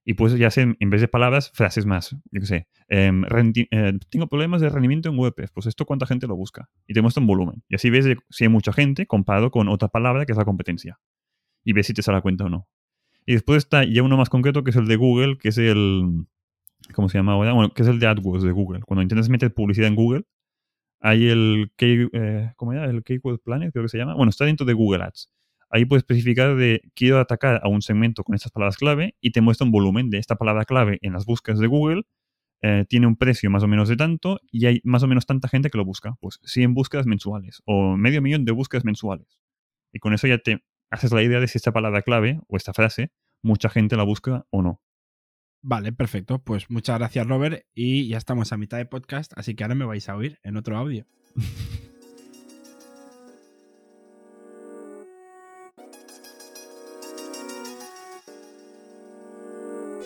Y 0.04 0.14
pues 0.14 0.36
ya 0.36 0.48
hacen, 0.48 0.76
en 0.80 0.90
vez 0.90 1.00
de 1.00 1.06
palabras, 1.08 1.52
frases 1.54 1.86
más. 1.86 2.10
Yo 2.32 2.40
qué 2.40 2.46
sé, 2.46 2.68
em, 2.88 3.24
eh, 3.70 3.98
tengo 4.10 4.26
problemas 4.26 4.60
de 4.60 4.68
rendimiento 4.68 5.08
en 5.08 5.16
WordPress. 5.18 5.52
Pues 5.52 5.66
esto 5.66 5.86
cuánta 5.86 6.06
gente 6.06 6.26
lo 6.26 6.34
busca. 6.34 6.68
Y 6.88 6.94
te 6.94 7.00
muestra 7.02 7.20
un 7.20 7.28
volumen. 7.28 7.62
Y 7.68 7.76
así 7.76 7.88
ves 7.88 8.06
si 8.28 8.44
hay 8.44 8.48
mucha 8.48 8.72
gente 8.72 9.06
comparado 9.06 9.50
con 9.50 9.68
otra 9.68 9.88
palabra 9.88 10.26
que 10.26 10.32
es 10.32 10.38
la 10.38 10.44
competencia. 10.44 10.98
Y 11.64 11.72
ves 11.72 11.86
si 11.86 11.94
te 11.94 12.02
sale 12.02 12.20
cuenta 12.20 12.44
o 12.44 12.48
no. 12.48 12.68
Y 13.24 13.34
después 13.34 13.58
está 13.58 13.84
ya 13.84 14.02
uno 14.02 14.16
más 14.16 14.28
concreto 14.28 14.64
que 14.64 14.70
es 14.70 14.76
el 14.76 14.86
de 14.88 14.96
Google, 14.96 15.38
que 15.38 15.50
es 15.50 15.58
el... 15.58 16.26
¿Cómo 16.94 17.08
se 17.08 17.18
llama 17.18 17.34
ahora? 17.34 17.52
Bueno, 17.52 17.70
que 17.72 17.82
es 17.82 17.88
el 17.88 18.00
de 18.00 18.08
AdWords 18.08 18.42
de 18.42 18.50
Google. 18.50 18.80
Cuando 18.80 19.02
intentas 19.02 19.28
meter 19.28 19.54
publicidad 19.54 19.86
en 19.86 19.94
Google, 19.94 20.24
hay 21.00 21.28
el 21.28 21.70
Key- 21.76 22.08
eh, 22.12 22.52
¿cómo 22.56 22.72
era? 22.72 22.86
El 22.86 23.04
Keyword 23.04 23.38
Planner, 23.40 23.70
creo 23.70 23.84
que 23.84 23.88
se 23.88 23.98
llama. 23.98 24.14
Bueno, 24.14 24.30
está 24.30 24.44
dentro 24.46 24.66
de 24.66 24.72
Google 24.72 25.04
Ads. 25.04 25.30
Ahí 25.72 25.86
puedes 25.86 26.02
especificar 26.02 26.54
de 26.56 26.82
quiero 26.94 27.18
atacar 27.18 27.60
a 27.64 27.68
un 27.68 27.80
segmento 27.80 28.24
con 28.24 28.34
estas 28.34 28.52
palabras 28.52 28.76
clave 28.76 29.16
y 29.22 29.32
te 29.32 29.40
muestra 29.40 29.64
un 29.64 29.72
volumen 29.72 30.10
de 30.10 30.18
esta 30.18 30.36
palabra 30.36 30.66
clave 30.66 30.98
en 31.00 31.14
las 31.14 31.24
búsquedas 31.24 31.58
de 31.58 31.66
Google. 31.66 32.02
eh, 32.64 32.84
tiene 32.88 33.08
un 33.08 33.16
precio 33.16 33.50
más 33.50 33.64
o 33.64 33.68
menos 33.68 33.88
de 33.88 33.96
tanto 33.96 34.38
y 34.52 34.66
hay 34.66 34.80
más 34.84 35.02
o 35.02 35.08
menos 35.08 35.26
tanta 35.26 35.48
gente 35.48 35.70
que 35.70 35.78
lo 35.78 35.84
busca. 35.84 36.14
Pues 36.20 36.38
100 36.44 36.74
búsquedas 36.74 37.06
mensuales 37.06 37.62
o 37.64 37.96
medio 37.96 38.22
millón 38.22 38.44
de 38.44 38.52
búsquedas 38.52 38.84
mensuales. 38.84 39.40
Y 39.92 39.98
con 39.98 40.14
eso 40.14 40.28
ya 40.28 40.38
te 40.38 40.62
haces 40.90 41.10
la 41.12 41.22
idea 41.22 41.40
de 41.40 41.48
si 41.48 41.58
esta 41.58 41.72
palabra 41.72 42.02
clave 42.02 42.40
o 42.48 42.56
esta 42.56 42.72
frase 42.72 43.10
mucha 43.42 43.68
gente 43.68 43.96
la 43.96 44.04
busca 44.04 44.46
o 44.50 44.62
no. 44.62 44.80
Vale, 45.62 45.92
perfecto. 45.92 46.40
Pues 46.40 46.70
muchas 46.70 46.98
gracias, 46.98 47.26
Robert. 47.26 47.64
Y 47.74 48.08
ya 48.08 48.18
estamos 48.18 48.52
a 48.52 48.56
mitad 48.56 48.78
de 48.78 48.86
podcast, 48.86 49.32
así 49.36 49.54
que 49.54 49.64
ahora 49.64 49.74
me 49.74 49.84
vais 49.84 50.08
a 50.08 50.16
oír 50.16 50.38
en 50.42 50.56
otro 50.56 50.76
audio. 50.76 51.06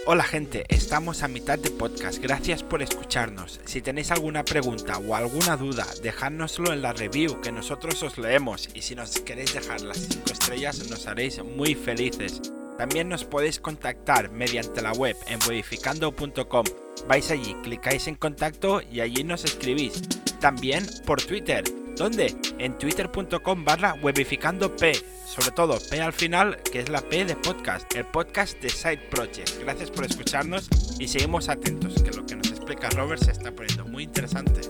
Hola 0.09 0.23
gente, 0.23 0.65
estamos 0.69 1.25
a 1.25 1.29
mitad 1.29 1.59
de 1.59 1.69
podcast, 1.69 2.23
gracias 2.23 2.63
por 2.63 2.81
escucharnos. 2.81 3.61
Si 3.65 3.83
tenéis 3.83 4.13
alguna 4.13 4.45
pregunta 4.45 4.99
o 4.99 5.17
alguna 5.17 5.57
duda, 5.57 5.85
dejádnoslo 6.01 6.73
en 6.73 6.81
la 6.81 6.93
review 6.93 7.41
que 7.41 7.51
nosotros 7.51 8.01
os 8.05 8.17
leemos 8.17 8.69
y 8.73 8.83
si 8.83 8.95
nos 8.95 9.19
queréis 9.19 9.53
dejar 9.53 9.81
las 9.81 9.99
5 9.99 10.33
estrellas 10.33 10.89
nos 10.89 11.09
haréis 11.09 11.43
muy 11.43 11.75
felices. 11.75 12.41
También 12.79 13.09
nos 13.09 13.25
podéis 13.25 13.59
contactar 13.59 14.31
mediante 14.31 14.81
la 14.81 14.93
web 14.93 15.17
en 15.27 15.41
webificando.com. 15.45 16.65
Vais 17.09 17.31
allí, 17.33 17.55
clicáis 17.65 18.07
en 18.07 18.15
contacto 18.15 18.83
y 18.83 19.01
allí 19.01 19.25
nos 19.25 19.45
escribís. 19.45 20.03
También 20.39 20.87
por 21.05 21.21
Twitter. 21.21 21.65
¿Dónde? 21.97 22.33
En 22.59 22.79
twitter.com 22.79 23.65
barra 23.65 23.95
webificandop. 24.01 24.81
Sobre 25.27 25.51
todo 25.51 25.79
P 25.91 26.01
al 26.01 26.13
final, 26.13 26.57
que 26.63 26.79
es 26.79 26.89
la 26.89 27.01
P 27.01 27.25
de 27.25 27.35
podcast, 27.35 27.93
el 27.97 28.07
podcast 28.07 28.61
de 28.63 28.71
Side 28.71 29.09
Project. 29.11 29.61
Gracias 29.61 29.91
por 29.91 30.05
escucharnos 30.05 30.69
y 31.01 31.09
seguimos 31.09 31.49
atentos, 31.49 32.01
que 32.01 32.13
lo 32.13 32.25
que 32.25 32.37
nos 32.37 32.49
explica 32.49 32.89
Robert 32.91 33.23
se 33.23 33.33
está 33.33 33.51
poniendo 33.51 33.85
muy 33.87 34.05
interesante. 34.05 34.61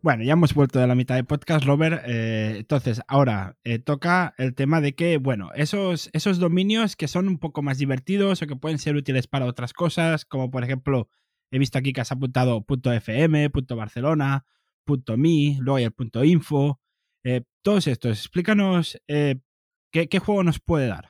Bueno, 0.00 0.22
ya 0.22 0.34
hemos 0.34 0.54
vuelto 0.54 0.78
de 0.78 0.86
la 0.86 0.94
mitad 0.94 1.16
de 1.16 1.24
podcast, 1.24 1.64
Robert. 1.64 2.04
Eh, 2.06 2.58
entonces, 2.58 3.02
ahora 3.08 3.56
eh, 3.64 3.80
toca 3.80 4.32
el 4.38 4.54
tema 4.54 4.80
de 4.80 4.94
que, 4.94 5.18
bueno, 5.18 5.50
esos, 5.56 6.08
esos 6.12 6.38
dominios 6.38 6.94
que 6.94 7.08
son 7.08 7.26
un 7.26 7.38
poco 7.38 7.62
más 7.62 7.78
divertidos 7.78 8.40
o 8.40 8.46
que 8.46 8.54
pueden 8.54 8.78
ser 8.78 8.94
útiles 8.94 9.26
para 9.26 9.46
otras 9.46 9.72
cosas, 9.72 10.24
como 10.24 10.52
por 10.52 10.62
ejemplo, 10.62 11.08
he 11.50 11.58
visto 11.58 11.78
aquí 11.78 11.92
que 11.92 12.00
has 12.00 12.12
apuntado 12.12 12.64
.fm, 12.64 13.50
.barcelona, 13.70 14.44
.me, 15.16 15.56
luego 15.58 15.76
hay 15.76 15.84
el 15.84 16.26
.info, 16.26 16.80
eh, 17.24 17.42
todos 17.62 17.88
estos. 17.88 18.18
Explícanos 18.18 19.02
¿qué, 19.08 20.18
juego 20.20 20.44
nos 20.44 20.60
puede 20.60 20.86
dar. 20.86 21.08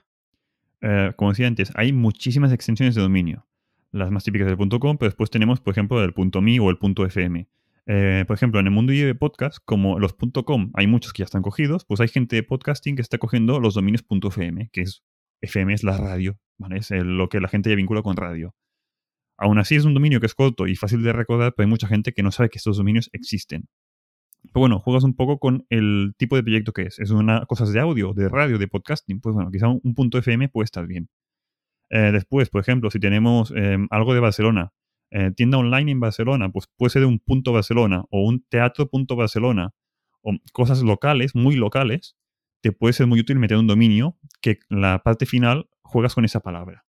Como 1.16 1.32
decía 1.32 1.46
antes, 1.46 1.72
hay 1.74 1.92
muchísimas 1.92 2.52
extensiones 2.52 2.94
de 2.94 3.02
dominio. 3.02 3.46
Las 3.90 4.10
más 4.10 4.24
típicas 4.24 4.46
del 4.46 4.56
.com, 4.56 4.96
pero 4.96 5.10
después 5.10 5.28
tenemos, 5.28 5.60
por 5.60 5.72
ejemplo, 5.72 6.02
el 6.02 6.14
.me 6.40 6.60
o 6.60 6.70
el 6.70 6.78
.fm. 6.80 7.48
Eh, 7.90 8.24
por 8.26 8.36
ejemplo, 8.36 8.60
en 8.60 8.66
el 8.66 8.72
mundo 8.72 8.92
de 8.92 9.14
podcast, 9.14 9.58
como 9.64 9.98
los 9.98 10.14
.com 10.44 10.70
hay 10.74 10.86
muchos 10.86 11.14
que 11.14 11.20
ya 11.20 11.24
están 11.24 11.40
cogidos, 11.40 11.86
pues 11.86 12.00
hay 12.00 12.08
gente 12.08 12.36
de 12.36 12.42
podcasting 12.42 12.96
que 12.96 13.02
está 13.02 13.16
cogiendo 13.16 13.60
los 13.60 13.74
dominios 13.74 14.04
.fm, 14.06 14.68
que 14.72 14.82
es 14.82 15.02
FM 15.40 15.72
es 15.72 15.84
la 15.84 15.96
radio, 15.96 16.38
¿vale? 16.58 16.78
Es 16.78 16.90
lo 16.90 17.30
que 17.30 17.40
la 17.40 17.48
gente 17.48 17.70
ya 17.70 17.76
vincula 17.76 18.02
con 18.02 18.16
radio. 18.16 18.54
Aún 19.38 19.58
así 19.58 19.76
es 19.76 19.86
un 19.86 19.94
dominio 19.94 20.20
que 20.20 20.26
es 20.26 20.34
corto 20.34 20.66
y 20.66 20.76
fácil 20.76 21.02
de 21.02 21.14
recordar, 21.14 21.54
pero 21.56 21.64
hay 21.64 21.70
mucha 21.70 21.88
gente 21.88 22.12
que 22.12 22.22
no 22.22 22.30
sabe 22.30 22.50
que 22.50 22.58
estos 22.58 22.76
dominios 22.76 23.08
existen. 23.12 23.68
Pero 24.42 24.60
bueno, 24.60 24.80
juegas 24.80 25.04
un 25.04 25.14
poco 25.14 25.38
con 25.38 25.64
el 25.70 26.12
tipo 26.18 26.36
de 26.36 26.42
proyecto 26.42 26.72
que 26.72 26.82
es. 26.82 26.98
Es 26.98 27.10
una 27.10 27.46
cosas 27.46 27.72
de 27.72 27.80
audio, 27.80 28.12
de 28.12 28.28
radio, 28.28 28.58
de 28.58 28.68
podcasting. 28.68 29.20
Pues 29.20 29.34
bueno, 29.34 29.50
quizá 29.50 29.68
un, 29.68 29.80
un 29.82 29.94
punto 29.94 30.18
FM 30.18 30.50
puede 30.50 30.64
estar 30.64 30.86
bien. 30.86 31.08
Eh, 31.90 32.10
después, 32.12 32.50
por 32.50 32.60
ejemplo, 32.60 32.90
si 32.90 33.00
tenemos 33.00 33.52
eh, 33.56 33.78
algo 33.90 34.14
de 34.14 34.20
Barcelona, 34.20 34.72
eh, 35.10 35.30
tienda 35.34 35.58
online 35.58 35.92
en 35.92 36.00
Barcelona, 36.00 36.50
pues 36.50 36.66
puede 36.76 36.90
ser 36.90 37.04
un 37.04 37.18
punto 37.18 37.52
Barcelona 37.52 38.04
o 38.10 38.22
un 38.22 38.44
teatro 38.48 38.88
punto 38.88 39.16
Barcelona 39.16 39.70
o 40.22 40.32
cosas 40.52 40.82
locales, 40.82 41.34
muy 41.34 41.56
locales, 41.56 42.16
te 42.62 42.72
puede 42.72 42.92
ser 42.92 43.06
muy 43.06 43.20
útil 43.20 43.38
meter 43.38 43.56
un 43.56 43.66
dominio 43.66 44.18
que 44.40 44.58
la 44.68 45.02
parte 45.02 45.26
final 45.26 45.68
juegas 45.82 46.14
con 46.14 46.24
esa 46.24 46.40
palabra. 46.40 46.84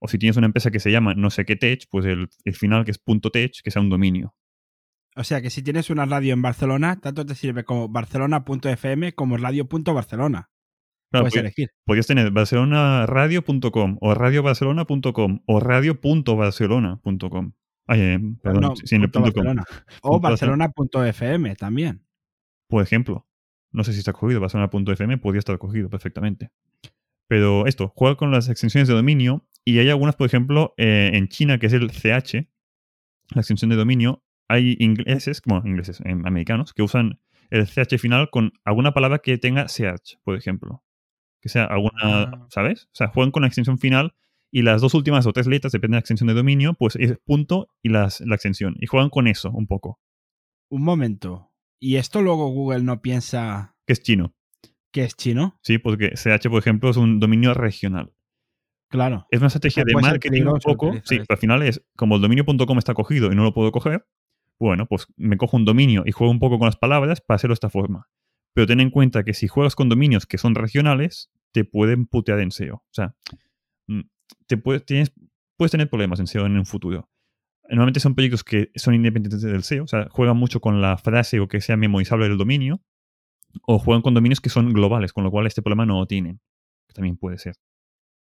O 0.00 0.08
si 0.08 0.18
tienes 0.18 0.36
una 0.36 0.46
empresa 0.46 0.70
que 0.70 0.80
se 0.80 0.90
llama 0.90 1.14
no 1.14 1.30
sé 1.30 1.44
qué 1.44 1.56
tech, 1.56 1.84
pues 1.90 2.04
el, 2.06 2.28
el 2.44 2.54
final 2.54 2.84
que 2.84 2.90
es 2.90 2.98
punto 2.98 3.30
.tech, 3.30 3.52
que 3.62 3.70
sea 3.70 3.82
un 3.82 3.90
dominio. 3.90 4.34
O 5.16 5.22
sea 5.22 5.40
que 5.40 5.50
si 5.50 5.62
tienes 5.62 5.90
una 5.90 6.06
radio 6.06 6.32
en 6.32 6.42
Barcelona, 6.42 7.00
tanto 7.00 7.24
te 7.24 7.34
sirve 7.34 7.64
como 7.64 7.88
barcelona.fm 7.88 9.14
como 9.14 9.36
radio.barcelona. 9.36 10.50
Claro, 11.14 11.24
Puedes 11.24 11.36
elegir. 11.36 11.70
podrías 11.84 12.06
tener 12.08 12.30
barcelonaradio.com 12.32 13.98
o 14.00 14.14
radiobarcelona.com 14.14 15.40
o 15.46 15.60
radio.barcelona.com. 15.60 17.52
Eh, 17.88 18.18
perdón, 18.42 18.60
No, 18.62 18.76
sin 18.76 19.02
el 19.02 19.10
punto 19.10 19.32
punto 19.32 19.44
com. 19.44 19.56
O 20.02 20.10
Punto 20.12 20.20
Barcelona. 20.20 20.68
barcelona.fm 20.76 21.54
también. 21.56 22.04
Por 22.68 22.82
ejemplo, 22.82 23.26
no 23.72 23.84
sé 23.84 23.92
si 23.92 23.98
está 24.00 24.12
cogido, 24.12 24.40
barcelona.fm 24.40 25.18
podría 25.18 25.38
estar 25.38 25.58
cogido 25.58 25.88
perfectamente. 25.88 26.50
Pero 27.28 27.66
esto, 27.66 27.92
juega 27.96 28.16
con 28.16 28.30
las 28.30 28.48
extensiones 28.48 28.88
de 28.88 28.94
dominio 28.94 29.46
y 29.64 29.78
hay 29.78 29.88
algunas, 29.88 30.16
por 30.16 30.26
ejemplo, 30.26 30.74
eh, 30.76 31.10
en 31.14 31.28
China, 31.28 31.58
que 31.58 31.66
es 31.66 31.72
el 31.72 31.90
CH, 31.90 32.48
la 33.34 33.40
extensión 33.40 33.70
de 33.70 33.76
dominio, 33.76 34.22
hay 34.48 34.76
ingleses, 34.78 35.40
bueno, 35.46 35.66
ingleses, 35.66 36.00
eh, 36.00 36.10
americanos, 36.10 36.74
que 36.74 36.82
usan 36.82 37.18
el 37.50 37.66
CH 37.66 37.98
final 37.98 38.28
con 38.30 38.52
alguna 38.64 38.92
palabra 38.92 39.18
que 39.20 39.38
tenga 39.38 39.66
CH, 39.68 40.18
por 40.22 40.36
ejemplo. 40.36 40.83
Que 41.44 41.50
sea 41.50 41.64
alguna, 41.66 41.92
Ah. 42.02 42.46
¿sabes? 42.48 42.86
O 42.86 42.94
sea, 42.94 43.08
juegan 43.08 43.30
con 43.30 43.42
la 43.42 43.48
extensión 43.48 43.76
final 43.78 44.14
y 44.50 44.62
las 44.62 44.80
dos 44.80 44.94
últimas 44.94 45.26
o 45.26 45.32
tres 45.34 45.46
letras, 45.46 45.72
depende 45.72 45.96
de 45.96 45.96
la 45.96 46.00
extensión 46.00 46.28
de 46.28 46.32
dominio, 46.32 46.72
pues 46.72 46.96
es 46.96 47.18
punto 47.26 47.68
y 47.82 47.90
las, 47.90 48.22
la 48.22 48.34
extensión. 48.34 48.76
Y 48.80 48.86
juegan 48.86 49.10
con 49.10 49.26
eso 49.28 49.50
un 49.50 49.66
poco, 49.66 50.00
Un 50.70 50.82
momento. 50.82 51.50
¿Y 51.78 51.96
esto 51.96 52.22
luego 52.22 52.48
Google 52.48 52.82
no 52.82 53.02
piensa 53.02 53.76
que 53.86 53.92
es 53.92 54.02
chino. 54.02 54.34
que 54.90 55.04
es 55.04 55.14
chino? 55.16 55.58
Sí, 55.62 55.76
porque 55.76 56.12
CH, 56.16 56.48
por 56.48 56.60
ejemplo, 56.60 56.88
es 56.88 56.96
un 56.96 57.20
dominio 57.20 57.52
regional. 57.52 58.14
Claro. 58.88 59.26
Es 59.30 59.40
una 59.40 59.48
estrategia 59.48 59.82
de 59.84 59.92
marketing 59.94 60.44
un 60.44 60.60
poco. 60.60 60.94
Sí, 61.04 61.16
pero 61.18 61.26
al 61.28 61.36
final 61.38 61.62
es, 61.62 61.84
como 61.94 62.16
el 62.16 62.22
dominio.com 62.22 62.78
está 62.78 62.94
cogido 62.94 63.30
y 63.30 63.34
no 63.34 63.42
lo 63.42 63.52
puedo 63.52 63.70
coger, 63.70 64.06
bueno, 64.58 64.86
pues 64.86 65.08
me 65.18 65.36
cojo 65.36 65.58
un 65.58 65.66
dominio 65.66 66.04
y 66.06 66.12
juego 66.12 66.30
un 66.30 66.38
poco 66.38 66.58
con 66.58 66.66
las 66.66 66.76
palabras 66.76 67.20
para 67.20 67.36
hacerlo 67.36 67.52
de 67.52 67.56
esta 67.56 67.68
forma. 67.70 68.08
Pero 68.54 68.66
ten 68.66 68.80
en 68.80 68.90
cuenta 68.90 69.24
que 69.24 69.34
si 69.34 69.48
juegas 69.48 69.74
con 69.74 69.88
dominios 69.88 70.26
que 70.26 70.38
son 70.38 70.54
regionales, 70.54 71.30
te 71.52 71.64
pueden 71.64 72.06
putear 72.06 72.40
en 72.40 72.50
SEO. 72.50 72.76
O 72.76 72.92
sea, 72.92 73.14
mm, 73.88 74.00
te 74.46 74.56
puedes, 74.56 74.84
tienes, 74.86 75.12
puedes 75.56 75.72
tener 75.72 75.88
problemas 75.88 76.20
en 76.20 76.26
SEO 76.26 76.46
en 76.46 76.56
un 76.56 76.66
futuro. 76.66 77.10
Normalmente 77.68 78.00
son 78.00 78.14
proyectos 78.14 78.44
que 78.44 78.70
son 78.76 78.94
independientes 78.94 79.42
del 79.42 79.62
SEO, 79.62 79.84
o 79.84 79.88
sea, 79.88 80.08
juegan 80.10 80.36
mucho 80.36 80.60
con 80.60 80.80
la 80.80 80.96
frase 80.98 81.40
o 81.40 81.48
que 81.48 81.60
sea 81.60 81.76
memorizable 81.76 82.28
del 82.28 82.38
dominio, 82.38 82.80
o 83.66 83.78
juegan 83.78 84.02
con 84.02 84.14
dominios 84.14 84.40
que 84.40 84.50
son 84.50 84.72
globales, 84.72 85.12
con 85.12 85.24
lo 85.24 85.30
cual 85.30 85.46
este 85.46 85.62
problema 85.62 85.86
no 85.86 85.98
lo 85.98 86.06
tienen. 86.06 86.40
También 86.92 87.16
puede 87.16 87.38
ser. 87.38 87.56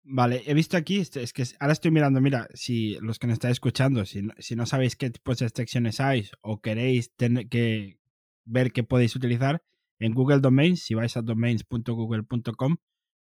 Vale, 0.04 0.42
he 0.46 0.54
visto 0.54 0.76
aquí, 0.76 0.98
este- 0.98 1.22
es 1.22 1.32
que 1.32 1.44
ahora 1.60 1.72
estoy 1.72 1.90
mirando, 1.90 2.20
mira, 2.20 2.46
si 2.54 2.96
los 3.00 3.18
que 3.18 3.26
nos 3.26 3.34
estáis 3.34 3.52
escuchando, 3.52 4.04
si 4.04 4.22
no, 4.22 4.34
si 4.38 4.54
no 4.54 4.66
sabéis 4.66 4.96
qué 4.96 5.10
tipos 5.10 5.38
de 5.38 5.46
extensiones 5.46 5.98
hay 5.98 6.28
o 6.42 6.60
queréis 6.60 7.14
tener 7.16 7.48
que 7.48 7.98
ver 8.44 8.72
qué 8.72 8.84
podéis 8.84 9.16
utilizar, 9.16 9.62
en 10.04 10.12
Google 10.14 10.40
Domains, 10.40 10.82
si 10.82 10.94
vais 10.94 11.16
a 11.16 11.22
domains.google.com, 11.22 12.76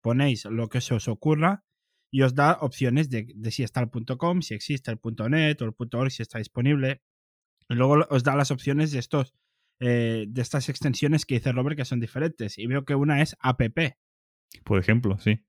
ponéis 0.02 0.46
lo 0.46 0.70
que 0.70 0.82
se 0.82 0.94
os 0.94 1.08
ocurra 1.08 1.64
y 2.12 2.22
os 2.24 2.34
da 2.36 2.58
opciones 2.62 3.10
de, 3.10 3.32
de 3.36 3.52
si 3.52 3.64
está 3.64 3.82
el 3.82 3.90
.com, 4.18 4.42
si 4.42 4.54
existe 4.54 4.92
el 4.92 5.00
.net 5.30 5.62
o 5.62 5.66
el 5.66 5.74
.org, 5.94 6.12
si 6.12 6.22
está 6.22 6.40
disponible. 6.40 7.02
Y 7.70 7.76
luego 7.76 8.06
os 8.10 8.24
da 8.24 8.36
las 8.36 8.52
opciones 8.52 8.92
de 8.92 9.00
estos 9.00 9.34
eh, 9.80 10.26
de 10.28 10.42
estas 10.42 10.70
extensiones 10.70 11.26
que 11.26 11.36
dice 11.36 11.52
Robert 11.52 11.76
que 11.78 11.86
son 11.86 12.00
diferentes. 12.00 12.58
Y 12.58 12.68
veo 12.68 12.84
que 12.86 12.96
una 12.96 13.22
es 13.22 13.36
app. 13.40 13.62
Por 14.64 14.78
ejemplo, 14.80 15.18
sí. 15.20 15.44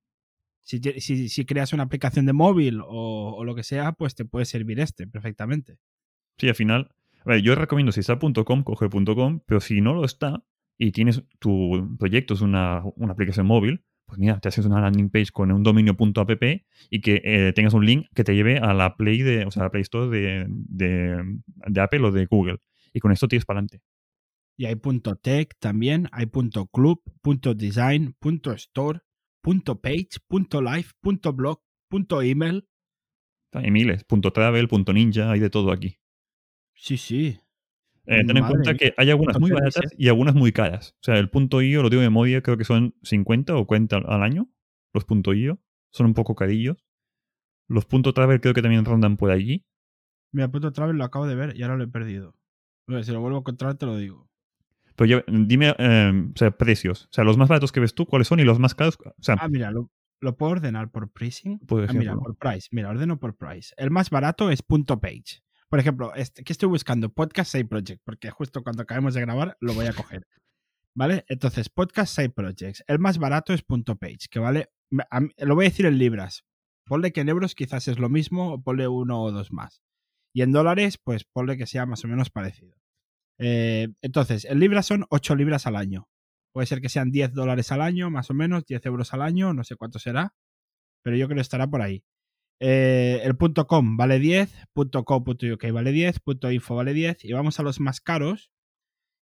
Si, 0.64 0.78
si- 1.00 1.28
si 1.28 1.44
creas 1.44 1.72
una 1.72 1.82
aplicación 1.82 2.24
de 2.26 2.32
móvil 2.32 2.80
o, 2.80 3.34
o 3.36 3.44
lo 3.44 3.54
que 3.54 3.64
sea, 3.64 3.92
pues 3.92 4.14
te 4.14 4.24
puede 4.24 4.44
servir 4.46 4.78
este 4.80 5.06
perfectamente. 5.06 5.78
Sí, 6.38 6.48
al 6.48 6.54
final. 6.54 6.94
A 7.24 7.30
ver, 7.30 7.42
yo 7.42 7.54
recomiendo 7.54 7.92
si 7.92 8.00
está 8.00 8.18
.com, 8.18 8.62
coge 8.62 8.88
.com, 8.88 9.40
pero 9.46 9.60
si 9.60 9.80
no 9.80 9.92
lo 9.94 10.04
está 10.04 10.44
y 10.82 10.90
tienes 10.90 11.22
tu 11.38 11.96
proyecto, 11.98 12.34
es 12.34 12.40
una, 12.40 12.82
una 12.96 13.12
aplicación 13.12 13.46
móvil, 13.46 13.84
pues 14.04 14.18
mira, 14.18 14.40
te 14.40 14.48
haces 14.48 14.66
una 14.66 14.80
landing 14.80 15.10
page 15.10 15.30
con 15.32 15.52
un 15.52 15.62
dominio.app 15.62 16.42
y 16.90 17.00
que 17.00 17.22
eh, 17.24 17.52
tengas 17.54 17.72
un 17.72 17.86
link 17.86 18.08
que 18.14 18.24
te 18.24 18.34
lleve 18.34 18.58
a 18.58 18.74
la 18.74 18.96
Play 18.96 19.22
de, 19.22 19.44
o 19.44 19.50
sea, 19.52 19.62
a 19.62 19.66
la 19.66 19.70
Play 19.70 19.82
Store 19.82 20.08
de, 20.10 20.46
de, 20.48 21.22
de 21.68 21.80
Apple 21.80 22.00
o 22.00 22.10
de 22.10 22.26
Google. 22.26 22.58
Y 22.92 22.98
con 22.98 23.12
esto 23.12 23.28
tienes 23.28 23.44
para 23.44 23.60
adelante. 23.60 23.80
Y 24.58 24.66
hay 24.66 24.74
punto 24.74 25.14
.tech 25.16 25.54
también, 25.60 26.08
hay 26.10 26.26
punto 26.26 26.66
.club, 26.66 27.00
punto 27.22 27.54
.design, 27.54 28.14
punto 28.18 28.52
.store, 28.52 29.00
punto 29.40 29.80
.page, 29.80 30.18
punto 30.26 30.60
.live, 30.60 30.86
punto 31.00 31.32
.blog, 31.32 31.62
punto 31.88 32.22
.email. 32.22 32.66
Hay 33.52 33.70
miles. 33.70 34.04
Punto 34.04 34.32
.travel, 34.32 34.66
punto 34.66 34.92
.ninja, 34.92 35.30
hay 35.30 35.38
de 35.38 35.48
todo 35.48 35.70
aquí. 35.70 35.96
Sí, 36.74 36.96
sí. 36.96 37.38
Eh, 38.06 38.24
ten 38.26 38.36
en 38.36 38.44
cuenta 38.44 38.74
que 38.74 38.94
hay 38.96 39.10
algunas 39.10 39.38
muy 39.38 39.50
baratas 39.50 39.92
y 39.96 40.08
algunas 40.08 40.34
muy 40.34 40.52
caras. 40.52 40.94
O 41.00 41.04
sea, 41.04 41.18
el 41.18 41.30
punto 41.30 41.62
.io, 41.62 41.82
lo 41.82 41.90
digo 41.90 42.02
de 42.02 42.08
memoria, 42.08 42.42
creo 42.42 42.56
que 42.56 42.64
son 42.64 42.94
50 43.02 43.56
o 43.56 43.66
40 43.66 43.96
al- 43.96 44.22
año. 44.22 44.48
Los 44.92 45.04
punto 45.04 45.32
.io. 45.32 45.60
Son 45.90 46.06
un 46.06 46.14
poco 46.14 46.34
carillos. 46.34 46.84
Los 47.68 47.86
punto 47.86 48.12
.travel 48.12 48.40
creo 48.40 48.54
que 48.54 48.62
también 48.62 48.84
rondan 48.84 49.16
por 49.16 49.30
allí. 49.30 49.64
Mira, 50.32 50.48
punto 50.50 50.72
.travel 50.72 50.96
lo 50.96 51.04
acabo 51.04 51.26
de 51.26 51.34
ver 51.34 51.56
y 51.56 51.62
ahora 51.62 51.76
lo 51.76 51.84
he 51.84 51.88
perdido. 51.88 52.34
Si 53.02 53.12
lo 53.12 53.20
vuelvo 53.20 53.38
a 53.38 53.40
encontrar 53.40 53.76
te 53.76 53.86
lo 53.86 53.96
digo. 53.96 54.28
Pero 54.96 55.06
ya, 55.08 55.24
dime, 55.28 55.74
eh, 55.78 56.12
o 56.34 56.36
sea, 56.36 56.50
precios. 56.50 57.04
O 57.06 57.12
sea, 57.12 57.24
los 57.24 57.36
más 57.38 57.48
baratos 57.48 57.72
que 57.72 57.80
ves 57.80 57.94
tú, 57.94 58.04
¿cuáles 58.06 58.28
son? 58.28 58.40
Y 58.40 58.44
los 58.44 58.58
más 58.58 58.74
caros, 58.74 58.98
o 59.00 59.22
sea, 59.22 59.36
Ah, 59.40 59.48
mira, 59.48 59.70
lo, 59.70 59.90
lo 60.20 60.36
puedo 60.36 60.52
ordenar 60.52 60.90
por 60.90 61.10
pricing. 61.10 61.58
Por 61.60 61.88
Ah, 61.88 61.92
mira, 61.92 62.14
por 62.16 62.36
price. 62.36 62.68
Mira, 62.72 62.90
ordeno 62.90 63.18
por 63.18 63.36
price. 63.36 63.72
El 63.78 63.90
más 63.90 64.10
barato 64.10 64.50
es 64.50 64.62
punto 64.62 65.00
.page. 65.00 65.42
Por 65.72 65.78
ejemplo, 65.80 66.14
este, 66.14 66.44
¿qué 66.44 66.52
estoy 66.52 66.68
buscando? 66.68 67.08
Podcast 67.08 67.50
Side 67.52 67.64
Project, 67.64 68.02
porque 68.04 68.30
justo 68.30 68.62
cuando 68.62 68.82
acabemos 68.82 69.14
de 69.14 69.22
grabar 69.22 69.56
lo 69.58 69.72
voy 69.72 69.86
a 69.86 69.92
coger. 70.20 70.26
¿Vale? 70.94 71.24
Entonces, 71.28 71.70
Podcast 71.70 72.14
Side 72.14 72.28
Projects. 72.28 72.84
El 72.86 72.98
más 72.98 73.16
barato 73.16 73.54
es 73.54 73.62
punto 73.62 73.96
.page, 73.96 74.28
que 74.30 74.38
vale, 74.38 74.68
me- 74.90 75.04
a 75.10 75.20
mí- 75.20 75.30
lo 75.38 75.54
voy 75.54 75.64
a 75.64 75.70
decir 75.70 75.86
en 75.86 75.96
libras. 75.96 76.44
Ponle 76.84 77.10
que 77.14 77.22
en 77.22 77.30
euros 77.30 77.54
quizás 77.54 77.88
es 77.88 77.98
lo 77.98 78.10
mismo 78.10 78.52
o 78.52 78.62
ponle 78.62 78.86
uno 78.86 79.22
o 79.22 79.32
dos 79.32 79.50
más. 79.50 79.80
Y 80.34 80.42
en 80.42 80.52
dólares, 80.52 80.98
pues 81.02 81.24
ponle 81.24 81.56
que 81.56 81.66
sea 81.66 81.86
más 81.86 82.04
o 82.04 82.08
menos 82.08 82.28
parecido. 82.28 82.76
Eh, 83.38 83.88
entonces, 84.02 84.44
en 84.44 84.60
libras 84.60 84.84
son 84.84 85.06
8 85.08 85.34
libras 85.36 85.66
al 85.66 85.76
año. 85.76 86.06
Puede 86.52 86.66
ser 86.66 86.82
que 86.82 86.90
sean 86.90 87.10
10 87.10 87.32
dólares 87.32 87.72
al 87.72 87.80
año, 87.80 88.10
más 88.10 88.28
o 88.28 88.34
menos, 88.34 88.66
10 88.66 88.84
euros 88.84 89.14
al 89.14 89.22
año, 89.22 89.54
no 89.54 89.64
sé 89.64 89.76
cuánto 89.76 89.98
será, 89.98 90.34
pero 91.02 91.16
yo 91.16 91.28
creo 91.28 91.36
que 91.36 91.40
estará 91.40 91.66
por 91.66 91.80
ahí. 91.80 92.04
Eh, 92.60 93.20
el 93.24 93.36
punto 93.36 93.66
.com 93.66 93.96
vale 93.96 94.18
10, 94.20 94.54
punto 94.72 95.04
.co, 95.04 95.24
punto 95.24 95.46
.uk 95.46 95.72
vale 95.72 95.90
10, 95.92 96.20
punto 96.20 96.50
.info 96.50 96.76
vale 96.76 96.94
10 96.94 97.24
y 97.24 97.32
vamos 97.32 97.58
a 97.58 97.64
los 97.64 97.80
más 97.80 98.00
caros 98.00 98.52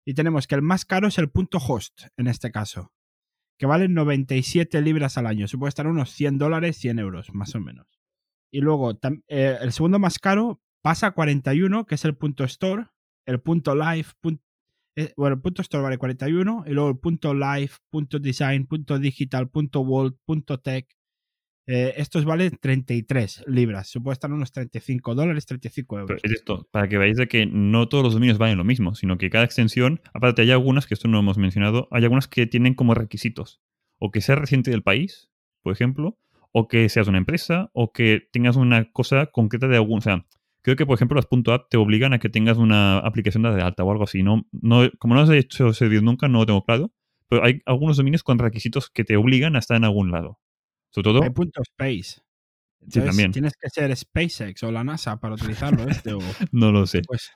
y 0.06 0.14
tenemos 0.14 0.46
que 0.48 0.56
el 0.56 0.62
más 0.62 0.84
caro 0.86 1.08
es 1.08 1.18
el 1.20 1.30
punto 1.30 1.58
.host 1.58 2.04
en 2.18 2.28
este 2.28 2.52
caso, 2.52 2.92
que 3.58 3.66
vale 3.66 3.88
97 3.88 4.82
libras 4.82 5.18
al 5.18 5.26
año. 5.28 5.48
Se 5.48 5.58
puede 5.58 5.70
estar 5.70 5.88
unos 5.88 6.12
100 6.12 6.38
dólares, 6.38 6.78
100 6.78 7.00
euros, 7.00 7.34
más 7.34 7.56
o 7.56 7.60
menos. 7.62 7.88
Y 8.52 8.62
luego 8.62 8.98
eh, 9.28 9.58
el 9.62 9.72
segundo 9.72 10.00
más 10.00 10.20
caro 10.20 10.62
pasa 10.82 11.08
a 11.08 11.12
41, 11.12 11.86
que 11.86 11.96
es 11.96 12.04
el 12.06 12.16
punto 12.18 12.44
.store, 12.44 12.88
el 13.26 13.40
punto 13.40 13.76
.live, 13.76 14.08
pun- 14.22 14.42
eh, 14.96 15.14
bueno, 15.16 15.36
el 15.36 15.42
punto 15.42 15.62
.store 15.62 15.84
vale 15.84 15.98
41 15.98 16.64
y 16.66 16.72
luego 16.72 16.90
el 16.90 16.98
punto 16.98 17.34
.live, 17.34 17.72
punto 17.90 18.20
.design, 18.20 18.66
punto 18.66 18.98
.digital, 19.00 19.50
punto 19.50 19.82
.world, 19.82 20.18
punto 20.26 20.60
.tech 20.60 20.88
eh, 21.72 21.94
estos 21.98 22.26
valen 22.26 22.58
33 22.60 23.44
libras. 23.46 23.94
Estar 24.12 24.32
unos 24.32 24.52
35 24.52 25.14
dólares, 25.14 25.46
35 25.46 25.96
pero 25.96 26.02
euros. 26.02 26.22
es 26.24 26.32
esto, 26.32 26.68
para 26.72 26.90
que 26.90 26.98
veáis 26.98 27.18
de 27.18 27.28
que 27.28 27.46
no 27.46 27.88
todos 27.88 28.04
los 28.04 28.16
dominios 28.16 28.40
valen 28.40 28.58
lo 28.58 28.64
mismo, 28.64 28.96
sino 28.96 29.20
que 29.20 29.30
cada 29.30 29.44
extensión, 29.44 30.02
aparte 30.12 30.42
hay 30.42 30.50
algunas, 30.50 30.88
que 30.88 30.96
esto 30.96 31.08
no 31.08 31.20
hemos 31.20 31.38
mencionado, 31.38 31.88
hay 31.92 32.06
algunas 32.06 32.28
que 32.28 32.48
tienen 32.48 32.74
como 32.74 32.96
requisitos. 32.96 33.62
O 34.00 34.10
que 34.10 34.20
seas 34.20 34.40
residente 34.40 34.72
del 34.72 34.82
país, 34.82 35.30
por 35.62 35.72
ejemplo, 35.72 36.18
o 36.52 36.68
que 36.68 36.90
seas 36.90 37.08
una 37.08 37.20
empresa, 37.20 37.70
o 37.74 37.92
que 37.92 38.28
tengas 38.32 38.56
una 38.56 38.92
cosa 38.92 39.28
concreta 39.28 39.68
de 39.68 39.76
algún... 39.76 40.00
O 40.00 40.02
sea, 40.02 40.26
creo 40.64 40.76
que, 40.76 40.88
por 40.88 40.96
ejemplo, 40.96 41.18
las 41.18 41.28
.app 41.54 41.70
te 41.70 41.78
obligan 41.78 42.14
a 42.14 42.20
que 42.20 42.30
tengas 42.30 42.58
una 42.58 42.98
aplicación 42.98 43.44
de 43.44 43.62
alta 43.62 43.84
o 43.84 43.92
algo 43.92 44.06
así. 44.06 44.24
No, 44.24 44.48
no, 44.52 44.90
como 44.98 45.14
no 45.14 45.22
has 45.22 45.30
hecho 45.30 45.72
servir 45.74 46.02
nunca, 46.02 46.28
no 46.30 46.40
lo 46.40 46.46
tengo 46.48 46.66
claro. 46.66 46.92
Pero 47.28 47.46
hay 47.46 47.62
algunos 47.68 47.98
dominios 47.98 48.24
con 48.24 48.40
requisitos 48.40 48.90
que 48.90 49.04
te 49.04 49.18
obligan 49.18 49.56
a 49.56 49.60
estar 49.60 49.78
en 49.78 49.84
algún 49.84 50.10
lado. 50.10 50.40
Sobre 50.92 51.04
todo, 51.04 51.24
Hay 51.24 51.30
punto 51.30 51.62
space. 51.62 52.22
Entonces, 52.82 53.06
también. 53.06 53.32
Tienes 53.32 53.54
que 53.60 53.70
ser 53.70 53.96
SpaceX 53.96 54.64
o 54.64 54.72
la 54.72 54.84
NASA 54.84 55.20
para 55.20 55.36
utilizarlo 55.36 55.84
este. 55.88 56.14
o, 56.14 56.20
no 56.52 56.72
lo 56.72 56.86
sé. 56.88 57.02
pues, 57.06 57.30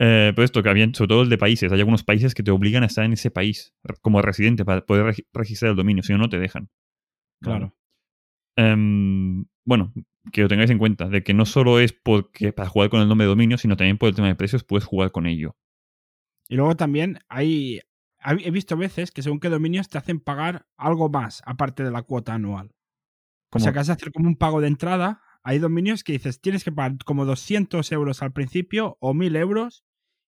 Eh, 0.00 0.32
pero 0.34 0.44
esto 0.44 0.62
que 0.62 0.90
sobre 0.94 1.08
todo 1.08 1.22
el 1.22 1.28
de 1.28 1.38
países, 1.38 1.70
hay 1.70 1.78
algunos 1.78 2.02
países 2.02 2.34
que 2.34 2.42
te 2.42 2.50
obligan 2.50 2.82
a 2.82 2.86
estar 2.86 3.04
en 3.04 3.12
ese 3.12 3.30
país 3.30 3.74
como 4.00 4.20
residente 4.22 4.64
para 4.64 4.84
poder 4.84 5.04
regi- 5.06 5.26
registrar 5.32 5.70
el 5.70 5.76
dominio, 5.76 6.02
si 6.02 6.12
no, 6.12 6.18
no 6.18 6.28
te 6.28 6.38
dejan. 6.38 6.68
claro. 7.40 7.76
Em, 8.56 9.44
bueno, 9.64 9.92
que 10.32 10.42
lo 10.42 10.48
tengáis 10.48 10.70
en 10.70 10.78
cuenta, 10.78 11.08
de 11.08 11.22
que 11.22 11.34
no 11.34 11.44
solo 11.44 11.80
es 11.80 11.92
porque 11.92 12.52
para 12.52 12.68
jugar 12.68 12.88
con 12.90 13.00
el 13.00 13.08
nombre 13.08 13.24
de 13.26 13.30
dominio, 13.30 13.58
sino 13.58 13.76
también 13.76 13.98
por 13.98 14.08
el 14.08 14.14
tema 14.14 14.28
de 14.28 14.34
precios 14.36 14.64
puedes 14.64 14.84
jugar 14.84 15.10
con 15.10 15.26
ello. 15.26 15.56
Y 16.48 16.56
luego 16.56 16.76
también 16.76 17.18
hay. 17.28 17.80
He 18.24 18.50
visto 18.50 18.76
veces 18.76 19.10
que 19.10 19.22
según 19.22 19.38
qué 19.38 19.50
dominios 19.50 19.88
te 19.88 19.98
hacen 19.98 20.18
pagar 20.18 20.66
algo 20.76 21.08
más 21.08 21.42
aparte 21.44 21.84
de 21.84 21.90
la 21.90 22.02
cuota 22.02 22.34
anual. 22.34 22.74
O 23.50 23.58
sea, 23.60 23.72
que 23.72 23.78
has 23.78 23.86
de 23.86 23.92
hacer 23.92 24.12
como 24.12 24.26
un 24.28 24.36
pago 24.36 24.60
de 24.60 24.66
entrada. 24.66 25.20
Hay 25.42 25.58
dominios 25.58 26.02
que 26.02 26.12
dices, 26.14 26.40
tienes 26.40 26.64
que 26.64 26.72
pagar 26.72 26.96
como 27.04 27.24
200 27.24 27.92
euros 27.92 28.22
al 28.22 28.32
principio 28.32 28.96
o 29.00 29.14
1000 29.14 29.36
euros 29.36 29.84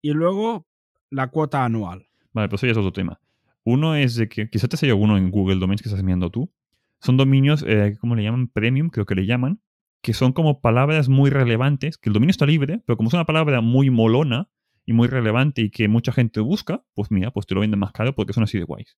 y 0.01 0.11
luego 0.11 0.67
la 1.09 1.27
cuota 1.27 1.65
anual. 1.65 2.07
Vale, 2.33 2.49
pues 2.49 2.59
eso 2.59 2.67
ya 2.67 2.71
es 2.73 2.77
otro 2.77 2.93
tema. 2.93 3.19
Uno 3.63 3.95
es 3.95 4.15
de 4.15 4.29
que 4.29 4.49
quizá 4.49 4.67
te 4.67 4.77
haya 4.77 4.93
alguno 4.93 5.17
en 5.17 5.31
Google 5.31 5.59
Domains 5.59 5.81
que 5.81 5.89
estás 5.89 6.03
mirando 6.03 6.29
tú. 6.29 6.51
Son 6.99 7.17
dominios, 7.17 7.63
eh, 7.67 7.97
¿cómo 7.99 8.15
le 8.15 8.23
llaman? 8.23 8.47
Premium, 8.47 8.89
creo 8.89 9.05
que 9.05 9.15
le 9.15 9.25
llaman, 9.25 9.61
que 10.01 10.13
son 10.13 10.33
como 10.33 10.61
palabras 10.61 11.09
muy 11.09 11.29
relevantes, 11.29 11.97
que 11.97 12.09
el 12.09 12.13
dominio 12.13 12.31
está 12.31 12.45
libre, 12.45 12.81
pero 12.85 12.97
como 12.97 13.09
es 13.09 13.13
una 13.13 13.25
palabra 13.25 13.61
muy 13.61 13.89
molona 13.89 14.49
y 14.87 14.93
muy 14.93 15.09
relevante 15.09 15.61
y 15.61 15.69
que 15.69 15.87
mucha 15.89 16.13
gente 16.13 16.39
busca, 16.39 16.83
pues 16.95 17.11
mira, 17.11 17.29
pues 17.29 17.45
te 17.45 17.53
lo 17.53 17.61
venden 17.61 17.79
más 17.79 17.91
caro 17.91 18.15
porque 18.15 18.31
son 18.33 18.43
así 18.43 18.57
de 18.57 18.63
guays. 18.63 18.97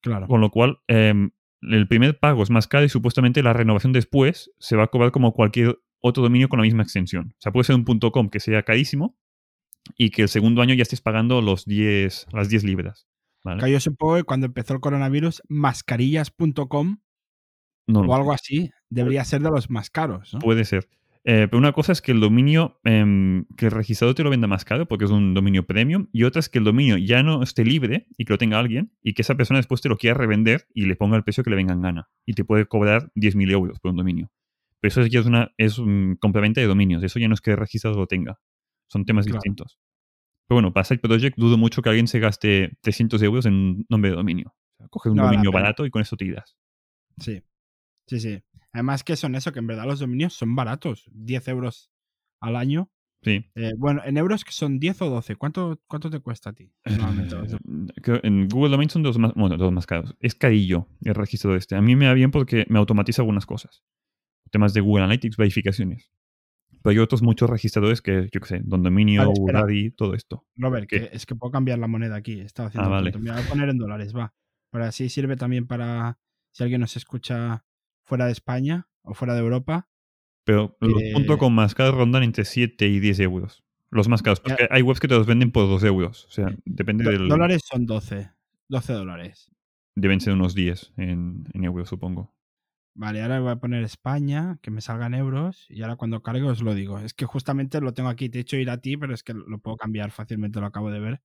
Claro. 0.00 0.26
Con 0.26 0.40
lo 0.40 0.50
cual, 0.50 0.78
em, 0.88 1.30
el 1.60 1.86
primer 1.86 2.18
pago 2.18 2.42
es 2.42 2.48
más 2.48 2.66
caro 2.66 2.86
y 2.86 2.88
supuestamente 2.88 3.42
la 3.42 3.52
renovación 3.52 3.92
después 3.92 4.50
se 4.58 4.76
va 4.76 4.84
a 4.84 4.86
cobrar 4.86 5.12
como 5.12 5.34
cualquier 5.34 5.78
otro 6.00 6.22
dominio 6.22 6.48
con 6.48 6.58
la 6.58 6.62
misma 6.62 6.82
extensión. 6.82 7.34
O 7.34 7.40
sea, 7.40 7.52
puede 7.52 7.64
ser 7.64 7.76
un 7.76 7.84
.com 7.84 8.30
que 8.30 8.40
sea 8.40 8.62
carísimo 8.62 9.14
y 9.94 10.08
que 10.08 10.22
el 10.22 10.30
segundo 10.30 10.62
año 10.62 10.74
ya 10.74 10.82
estés 10.82 11.02
pagando 11.02 11.42
los 11.42 11.66
10, 11.66 12.26
las 12.32 12.48
10 12.48 12.64
libras. 12.64 13.06
¿vale? 13.44 13.70
Yo 13.70 13.78
supongo 13.78 14.16
que 14.16 14.24
cuando 14.24 14.46
empezó 14.46 14.72
el 14.72 14.80
coronavirus, 14.80 15.42
mascarillas.com 15.48 16.98
No 17.86 18.00
o 18.00 18.14
algo 18.14 18.32
así 18.32 18.70
debería 18.88 19.22
ser 19.26 19.42
de 19.42 19.50
los 19.50 19.68
más 19.68 19.90
caros, 19.90 20.32
¿no? 20.32 20.40
Puede 20.40 20.64
ser. 20.64 20.88
Eh, 21.24 21.48
pero 21.50 21.58
una 21.58 21.72
cosa 21.72 21.92
es 21.92 22.00
que 22.00 22.12
el 22.12 22.20
dominio, 22.20 22.80
em, 22.84 23.44
que 23.56 23.66
el 23.66 23.72
registrador 23.72 24.14
te 24.14 24.22
lo 24.22 24.30
venda 24.30 24.46
más 24.46 24.64
caro 24.64 24.88
porque 24.88 25.04
es 25.04 25.10
un 25.10 25.34
dominio 25.34 25.66
premium, 25.66 26.06
y 26.12 26.24
otra 26.24 26.40
es 26.40 26.48
que 26.48 26.58
el 26.58 26.64
dominio 26.64 26.96
ya 26.96 27.22
no 27.22 27.42
esté 27.42 27.62
libre 27.64 28.06
y 28.16 28.24
que 28.24 28.32
lo 28.32 28.38
tenga 28.38 28.58
alguien 28.58 28.92
y 29.02 29.12
que 29.12 29.20
esa 29.22 29.34
persona 29.34 29.58
después 29.58 29.82
te 29.82 29.90
lo 29.90 29.98
quiera 29.98 30.16
revender 30.16 30.66
y 30.72 30.86
le 30.86 30.96
ponga 30.96 31.16
el 31.18 31.22
precio 31.24 31.44
que 31.44 31.50
le 31.50 31.56
venga 31.56 31.74
en 31.74 31.82
gana 31.82 32.08
y 32.24 32.32
te 32.32 32.44
puede 32.44 32.64
cobrar 32.66 33.12
10.000 33.14 33.50
euros 33.50 33.78
por 33.80 33.90
un 33.90 33.98
dominio. 33.98 34.32
Pero 34.80 34.88
eso 34.88 35.06
ya 35.06 35.20
es, 35.20 35.26
una, 35.26 35.52
es 35.58 35.78
un 35.78 36.16
complemento 36.18 36.58
de 36.60 36.66
dominios, 36.66 37.02
eso 37.02 37.18
ya 37.18 37.28
no 37.28 37.34
es 37.34 37.42
que 37.42 37.50
el 37.50 37.58
registrador 37.58 37.98
lo 37.98 38.06
tenga. 38.06 38.40
Son 38.88 39.04
temas 39.04 39.26
Claro. 39.26 39.36
distintos. 39.36 39.78
Pero 40.48 40.56
bueno, 40.56 40.72
para 40.72 40.84
Side 40.84 41.00
Project 41.00 41.36
dudo 41.36 41.58
mucho 41.58 41.82
que 41.82 41.90
alguien 41.90 42.08
se 42.08 42.18
gaste 42.18 42.78
300 42.80 43.22
euros 43.22 43.44
en 43.44 43.52
un 43.52 43.86
nombre 43.90 44.10
de 44.10 44.16
dominio. 44.16 44.48
O 44.48 44.76
sea, 44.78 44.88
coges 44.88 45.10
un 45.10 45.18
No 45.18 45.24
dominio 45.24 45.52
barato 45.52 45.84
y 45.84 45.90
con 45.90 46.00
eso 46.00 46.16
te 46.16 46.24
irás. 46.24 46.56
Sí. 47.18 47.42
Sí, 48.06 48.18
sí. 48.20 48.42
Además 48.72 49.04
que 49.04 49.16
son 49.16 49.34
eso, 49.34 49.52
que 49.52 49.58
en 49.58 49.66
verdad 49.66 49.86
los 49.86 50.00
dominios 50.00 50.34
son 50.34 50.54
baratos. 50.54 51.08
10 51.12 51.48
euros 51.48 51.90
al 52.40 52.56
año. 52.56 52.90
Sí. 53.22 53.44
Eh, 53.54 53.72
bueno, 53.76 54.00
en 54.04 54.16
euros 54.16 54.44
que 54.44 54.52
son 54.52 54.78
10 54.78 55.02
o 55.02 55.10
12. 55.10 55.36
¿Cuánto, 55.36 55.80
cuánto 55.86 56.08
te 56.08 56.20
cuesta 56.20 56.50
a 56.50 56.52
ti? 56.54 56.72
Eh, 56.84 56.98
en 58.22 58.48
Google 58.48 58.70
Domain 58.70 58.88
son 58.88 59.02
de 59.02 59.08
los 59.08 59.18
más, 59.18 59.34
bueno, 59.34 59.56
de 59.56 59.62
los 59.62 59.72
más 59.72 59.86
caros. 59.86 60.16
Es 60.20 60.34
carillo 60.34 60.88
el 61.04 61.14
registro 61.14 61.54
este. 61.56 61.74
A 61.74 61.82
mí 61.82 61.96
me 61.96 62.06
va 62.06 62.14
bien 62.14 62.30
porque 62.30 62.64
me 62.68 62.78
automatiza 62.78 63.22
algunas 63.22 63.44
cosas. 63.44 63.82
Temas 64.50 64.72
de 64.72 64.80
Google 64.80 65.04
Analytics, 65.04 65.36
verificaciones. 65.36 66.10
Pero 66.82 66.92
hay 66.92 66.98
otros 66.98 67.22
muchos 67.22 67.50
registradores 67.50 68.00
que, 68.00 68.28
yo 68.32 68.40
qué 68.40 68.46
sé, 68.46 68.60
Don 68.64 68.82
Dominio, 68.82 69.30
Vale. 69.30 69.52
Daddy, 69.52 69.90
todo 69.90 70.14
esto. 70.14 70.46
Robert, 70.56 70.88
¿Qué? 70.88 71.08
que 71.10 71.16
es 71.16 71.26
que 71.26 71.34
puedo 71.34 71.50
cambiar 71.50 71.78
la 71.78 71.88
moneda 71.88 72.16
aquí. 72.16 72.40
Estaba 72.40 72.68
haciendo 72.68 72.88
Ah, 72.88 72.92
vale. 72.92 73.12
Me 73.18 73.30
voy 73.32 73.40
a 73.40 73.48
poner 73.48 73.68
en 73.68 73.76
dólares, 73.76 74.16
va. 74.16 74.32
Pero 74.72 74.84
así 74.84 75.10
sirve 75.10 75.36
también 75.36 75.66
para 75.66 76.18
si 76.52 76.62
alguien 76.62 76.80
nos 76.80 76.96
escucha 76.96 77.64
fuera 78.10 78.26
de 78.26 78.32
España 78.32 78.88
o 79.02 79.14
fuera 79.14 79.34
de 79.34 79.40
Europa. 79.40 79.88
Pero 80.44 80.76
Que- 80.80 80.88
los 80.88 81.02
puntos 81.14 81.36
con 81.38 81.54
más 81.54 81.74
caros 81.76 81.94
rondan 81.94 82.24
entre 82.24 82.44
7 82.44 82.88
y 82.88 82.98
10 82.98 83.20
euros. 83.20 83.62
Los 83.90 84.08
más 84.08 84.20
caros. 84.22 84.40
Porque 84.40 84.66
hay 84.70 84.82
webs 84.82 84.98
que 85.00 85.06
te 85.08 85.14
los 85.14 85.26
venden 85.26 85.52
por 85.52 85.68
2 85.68 85.84
euros. 85.84 86.24
O 86.26 86.30
sea, 86.30 86.48
depende 86.64 87.04
Do- 87.04 87.10
del. 87.12 87.28
Dólares 87.28 87.62
son 87.64 87.86
12. 87.86 88.30
12 88.68 88.92
dólares. 88.92 89.52
Deben 89.96 90.20
ser 90.20 90.32
unos 90.34 90.54
10 90.54 90.92
en, 90.96 91.44
en 91.54 91.64
euros, 91.64 91.88
supongo. 91.88 92.34
Vale, 92.96 93.22
ahora 93.22 93.38
voy 93.40 93.50
a 93.52 93.56
poner 93.56 93.84
España, 93.84 94.58
que 94.62 94.70
me 94.72 94.80
salgan 94.80 95.14
euros, 95.14 95.66
y 95.70 95.82
ahora 95.82 95.94
cuando 95.96 96.22
cargue 96.22 96.42
os 96.42 96.62
lo 96.62 96.74
digo. 96.74 96.98
Es 96.98 97.14
que 97.14 97.26
justamente 97.26 97.80
lo 97.80 97.94
tengo 97.94 98.08
aquí, 98.08 98.28
te 98.28 98.38
he 98.38 98.40
hecho 98.42 98.56
ir 98.56 98.70
a 98.70 98.78
ti, 98.80 98.96
pero 98.96 99.14
es 99.14 99.22
que 99.22 99.34
lo 99.34 99.58
puedo 99.60 99.76
cambiar 99.76 100.10
fácilmente, 100.10 100.58
lo 100.60 100.66
acabo 100.66 100.90
de 100.90 100.98
ver. 101.00 101.20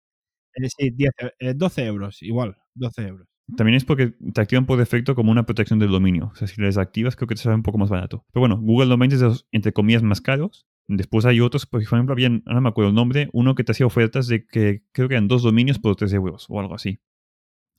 Eh, 0.56 0.70
sí, 0.70 0.92
10, 0.92 1.12
e- 1.20 1.34
eh, 1.40 1.54
12 1.56 1.86
euros, 1.86 2.22
igual, 2.22 2.58
12 2.76 3.08
euros. 3.08 3.28
También 3.56 3.76
es 3.76 3.86
porque 3.86 4.14
te 4.34 4.42
activan 4.42 4.66
por 4.66 4.80
defecto 4.80 5.14
como 5.14 5.32
una 5.32 5.46
protección 5.46 5.78
del 5.78 5.92
dominio. 5.92 6.32
O 6.34 6.36
sea, 6.36 6.48
si 6.48 6.60
les 6.60 6.78
activas, 6.78 7.16
creo 7.16 7.28
que 7.28 7.36
te 7.36 7.42
sale 7.42 7.56
un 7.56 7.64
poco 7.64 7.78
más 7.78 7.90
barato. 7.90 8.26
Pero 8.32 8.42
bueno, 8.42 8.58
Google 8.60 8.88
Domains 8.88 9.14
es 9.14 9.46
entre 9.52 9.72
comillas, 9.72 10.02
más 10.02 10.22
caros. 10.22 10.66
Después 10.88 11.26
hay 11.26 11.42
otros, 11.42 11.66
por 11.66 11.82
ejemplo, 11.82 12.14
había, 12.14 12.30
no 12.30 12.62
me 12.62 12.70
acuerdo 12.70 12.90
el 12.90 12.96
nombre, 12.96 13.30
uno 13.34 13.56
que 13.56 13.64
te 13.64 13.72
hacía 13.72 13.86
ofertas 13.86 14.28
de 14.28 14.46
que 14.46 14.84
creo 14.92 15.08
que 15.08 15.16
eran 15.16 15.28
dos 15.28 15.44
dominios 15.44 15.80
por 15.80 15.96
3 15.96 16.14
euros 16.14 16.46
o 16.50 16.60
algo 16.60 16.76
así. 16.76 17.00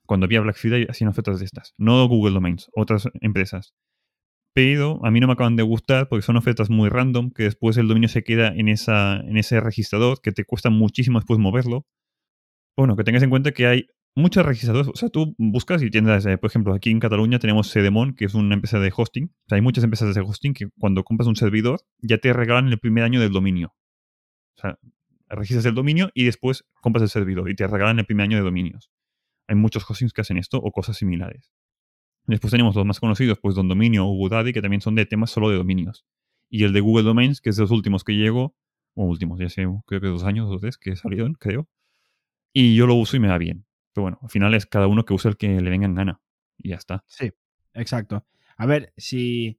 Cuando 0.07 0.26
había 0.26 0.40
Black 0.40 0.57
Friday 0.57 0.87
hacían 0.88 1.09
ofertas 1.09 1.40
de 1.40 1.44
estas. 1.44 1.74
No 1.79 2.07
Google 2.09 2.35
Domains, 2.35 2.70
otras 2.74 3.09
empresas. 3.20 3.74
Pero 4.55 5.05
a 5.05 5.11
mí 5.11 5.20
no 5.20 5.26
me 5.26 5.35
acaban 5.35 5.57
de 5.57 5.62
gustar 5.62 6.09
porque 6.09 6.22
son 6.22 6.37
ofertas 6.37 6.70
muy 6.70 6.88
random, 6.88 7.31
que 7.31 7.42
después 7.42 7.76
el 7.76 7.88
dominio 7.88 8.09
se 8.09 8.24
queda 8.24 8.48
en, 8.48 8.68
esa, 8.68 9.16
en 9.16 9.37
ese 9.37 9.61
registrador, 9.61 10.20
que 10.22 10.33
te 10.33 10.44
cuesta 10.44 10.70
muchísimo 10.70 11.18
después 11.18 11.38
moverlo. 11.38 11.87
Bueno, 12.76 12.96
que 12.96 13.05
tengas 13.05 13.22
en 13.22 13.31
cuenta 13.31 13.52
que 13.52 13.66
hay 13.66 13.87
muchos 14.16 14.44
registradores. 14.44 14.88
O 14.88 14.96
sea, 14.96 15.09
tú 15.11 15.35
buscas 15.38 15.83
y 15.83 15.90
tienes, 15.90 16.26
eh, 16.26 16.38
por 16.38 16.50
ejemplo, 16.50 16.74
aquí 16.74 16.90
en 16.90 16.98
Cataluña 16.98 17.38
tenemos 17.38 17.70
Cedemon, 17.70 18.14
que 18.14 18.24
es 18.24 18.35
una 18.35 18.55
empresa 18.55 18.81
de 18.81 18.92
hosting. 18.94 19.26
O 19.26 19.48
sea, 19.48 19.57
hay 19.57 19.62
muchas 19.62 19.85
empresas 19.85 20.12
de 20.14 20.20
hosting 20.20 20.55
que 20.55 20.68
cuando 20.79 21.05
compras 21.05 21.29
un 21.29 21.37
servidor 21.37 21.81
ya 21.98 22.18
te 22.18 22.33
regalan 22.33 22.68
el 22.68 22.79
primer 22.79 23.05
año 23.05 23.20
del 23.20 23.31
dominio. 23.31 23.74
O 24.57 24.61
sea, 24.61 24.79
registras 25.29 25.66
el 25.66 25.74
dominio 25.74 26.11
y 26.14 26.24
después 26.24 26.64
compras 26.81 27.02
el 27.02 27.09
servidor 27.11 27.50
y 27.50 27.55
te 27.55 27.66
regalan 27.66 27.98
el 27.98 28.07
primer 28.07 28.24
año 28.24 28.38
de 28.38 28.42
dominios. 28.42 28.90
Hay 29.48 29.55
muchos 29.55 29.88
hostings 29.88 30.12
que 30.12 30.22
hacen 30.22 30.38
esto 30.38 30.59
o 30.59 30.72
cosas 30.72 30.96
similares. 30.96 31.52
Después 32.26 32.50
tenemos 32.50 32.74
los 32.74 32.85
más 32.85 32.98
conocidos, 32.98 33.38
pues 33.38 33.55
Don 33.55 33.68
Dominio 33.68 34.07
o 34.07 34.16
GoDaddy, 34.16 34.52
que 34.52 34.62
también 34.62 34.81
son 34.81 34.96
de 34.96 35.07
temas 35.07 35.31
solo 35.31 35.50
de 35.50 35.57
dominios. 35.57 36.05
Y 36.48 36.64
el 36.64 36.72
de 36.72 36.81
Google 36.81 37.05
Domains, 37.05 37.40
que 37.40 37.50
es 37.50 37.57
de 37.57 37.62
los 37.62 37.70
últimos 37.70 38.02
que 38.02 38.14
llegó, 38.14 38.57
o 38.94 39.05
últimos, 39.05 39.38
ya 39.38 39.48
sé, 39.48 39.66
creo 39.87 40.00
que 40.00 40.09
dos 40.09 40.24
años 40.24 40.48
o 40.50 40.59
tres 40.59 40.79
que 40.79 40.96
salieron, 40.96 41.35
creo. 41.35 41.68
Y 42.52 42.74
yo 42.74 42.87
lo 42.87 42.94
uso 42.94 43.16
y 43.16 43.20
me 43.20 43.29
va 43.29 43.38
bien. 43.38 43.65
Pero 43.96 44.02
bueno, 44.02 44.18
al 44.20 44.28
final 44.28 44.52
es 44.52 44.66
cada 44.66 44.88
uno 44.88 45.06
que 45.06 45.14
use 45.14 45.26
el 45.26 45.38
que 45.38 45.59
le 45.59 45.70
venga 45.70 45.87
en 45.87 45.94
gana. 45.94 46.20
Y 46.59 46.68
ya 46.68 46.76
está. 46.76 47.02
Sí, 47.06 47.32
exacto. 47.72 48.26
A 48.59 48.66
ver, 48.66 48.92
si 48.98 49.59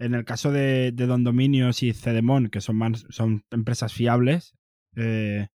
en 0.00 0.14
el 0.14 0.24
caso 0.24 0.50
de, 0.50 0.90
de 0.90 1.06
Don 1.06 1.22
Dominios 1.22 1.84
y 1.84 1.92
Cedemon, 1.92 2.48
que 2.48 2.60
son, 2.60 2.78
más, 2.78 3.06
son 3.10 3.44
empresas 3.52 3.92
fiables, 3.92 4.56
eh, 4.96 5.50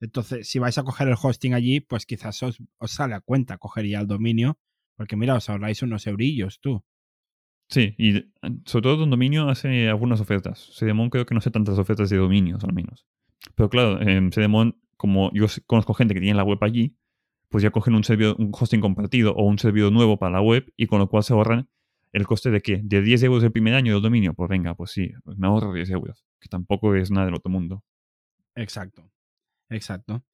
entonces 0.00 0.48
si 0.48 0.58
vais 0.58 0.76
a 0.76 0.82
coger 0.82 1.06
el 1.06 1.14
hosting 1.22 1.54
allí, 1.54 1.78
pues 1.78 2.04
quizás 2.04 2.42
os, 2.42 2.58
os 2.78 2.90
sale 2.90 3.14
a 3.14 3.20
cuenta 3.20 3.58
coger 3.58 3.86
ya 3.86 4.00
el 4.00 4.08
dominio, 4.08 4.58
porque 4.96 5.14
mira, 5.14 5.36
os 5.36 5.48
ahorráis 5.48 5.82
unos 5.82 6.08
eurillos 6.08 6.58
tú. 6.60 6.84
Sí, 7.68 7.94
y 7.96 8.16
eh, 8.16 8.26
sobre 8.64 8.82
todo 8.82 8.96
Don 8.96 9.10
Dominio 9.10 9.48
hace 9.48 9.88
algunas 9.88 10.20
ofertas. 10.20 10.58
Sedemon 10.72 11.10
creo 11.10 11.26
que 11.26 11.34
no 11.36 11.40
sé 11.40 11.52
tantas 11.52 11.78
ofertas 11.78 12.10
de 12.10 12.16
dominios, 12.16 12.64
al 12.64 12.72
menos. 12.72 13.06
Pero 13.54 13.70
claro, 13.70 14.02
en 14.02 14.32
Sedemon, 14.32 14.82
como 14.96 15.30
yo 15.32 15.46
conozco 15.68 15.94
gente 15.94 16.12
que 16.12 16.20
tiene 16.20 16.36
la 16.36 16.42
web 16.42 16.58
allí, 16.62 16.96
pues 17.52 17.62
ya 17.62 17.70
cogen 17.70 17.94
un, 17.94 18.02
servidor, 18.02 18.34
un 18.38 18.50
hosting 18.52 18.80
compartido 18.80 19.34
o 19.34 19.44
un 19.44 19.58
servidor 19.58 19.92
nuevo 19.92 20.18
para 20.18 20.32
la 20.32 20.40
web 20.40 20.72
y 20.76 20.86
con 20.86 20.98
lo 20.98 21.08
cual 21.08 21.22
se 21.22 21.34
ahorran 21.34 21.68
el 22.12 22.26
coste 22.26 22.50
de 22.50 22.60
qué? 22.60 22.80
¿De 22.82 23.02
10 23.02 23.22
euros 23.24 23.44
el 23.44 23.52
primer 23.52 23.74
año 23.74 23.92
del 23.92 24.02
dominio? 24.02 24.34
Pues 24.34 24.48
venga, 24.48 24.74
pues 24.74 24.90
sí, 24.90 25.12
pues 25.22 25.38
me 25.38 25.46
ahorro 25.46 25.72
10 25.72 25.90
euros, 25.90 26.26
que 26.40 26.48
tampoco 26.48 26.94
es 26.96 27.10
nada 27.10 27.26
del 27.26 27.34
otro 27.34 27.50
mundo. 27.50 27.84
Exacto, 28.54 29.08
exacto. 29.70 30.24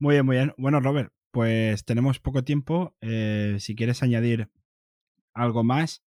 Muy 0.00 0.14
bien, 0.14 0.26
muy 0.26 0.36
bien. 0.36 0.52
Bueno, 0.56 0.80
Robert, 0.80 1.12
pues 1.30 1.84
tenemos 1.84 2.18
poco 2.18 2.42
tiempo. 2.42 2.96
eh, 3.02 3.56
si 3.60 3.76
quieres 3.76 4.02
añadir 4.02 4.50
algo 5.34 5.62
más, 5.62 6.02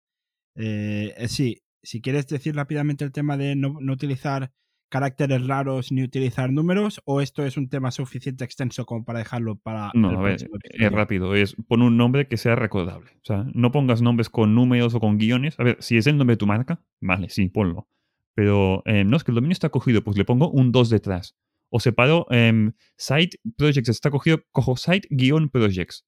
eh, 0.56 1.14
eh, 1.18 1.28
sí, 1.28 1.62
si 1.84 2.02
quieres 2.02 2.28
decir 2.28 2.56
rápidamente 2.56 3.06
el 3.06 3.12
tema 3.12 3.38
de 3.38 3.56
no, 3.56 3.78
no 3.80 3.94
utilizar 3.94 4.52
caracteres 4.90 5.46
raros 5.48 5.92
ni 5.92 6.04
utilizar 6.04 6.52
números, 6.52 7.02
o 7.06 7.22
esto 7.22 7.46
es 7.46 7.58
un 7.58 7.70
tema 7.70 7.92
suficiente 7.92 8.44
extenso 8.46 8.86
como 8.86 9.04
para 9.04 9.20
dejarlo 9.20 9.58
para 9.58 9.92
No, 9.94 10.10
a 10.10 10.22
ver, 10.22 10.38
es 10.64 10.92
rápido, 10.92 11.36
es 11.36 11.56
pon 11.68 11.82
un 11.82 11.98
nombre 11.98 12.28
que 12.28 12.38
sea 12.38 12.56
recordable. 12.56 13.12
O 13.16 13.26
sea, 13.26 13.46
no 13.54 13.72
pongas 13.72 14.02
nombres 14.02 14.30
con 14.30 14.56
números 14.56 14.94
o 14.96 15.00
con 15.00 15.18
guiones. 15.18 15.60
A 15.60 15.64
ver, 15.64 15.78
si 15.80 15.98
es 15.98 16.08
el 16.08 16.18
nombre 16.18 16.34
de 16.34 16.38
tu 16.38 16.48
marca, 16.48 16.82
vale, 17.02 17.30
sí, 17.30 17.50
ponlo. 17.50 17.88
Pero 18.36 18.84
eh, 18.86 19.04
no, 19.06 19.16
es 19.18 19.24
que 19.24 19.32
el 19.32 19.36
dominio 19.36 19.54
está 19.54 19.70
cogido, 19.70 20.04
pues 20.04 20.18
le 20.18 20.26
pongo 20.26 20.50
un 20.52 20.72
2 20.72 20.90
detrás. 20.90 21.36
O 21.72 21.80
separo 21.80 22.28
em, 22.30 22.74
site 22.98 23.38
projects, 23.58 23.90
está 23.90 24.12
cogido, 24.12 24.42
cojo 24.52 24.76
site-projects. 24.78 26.06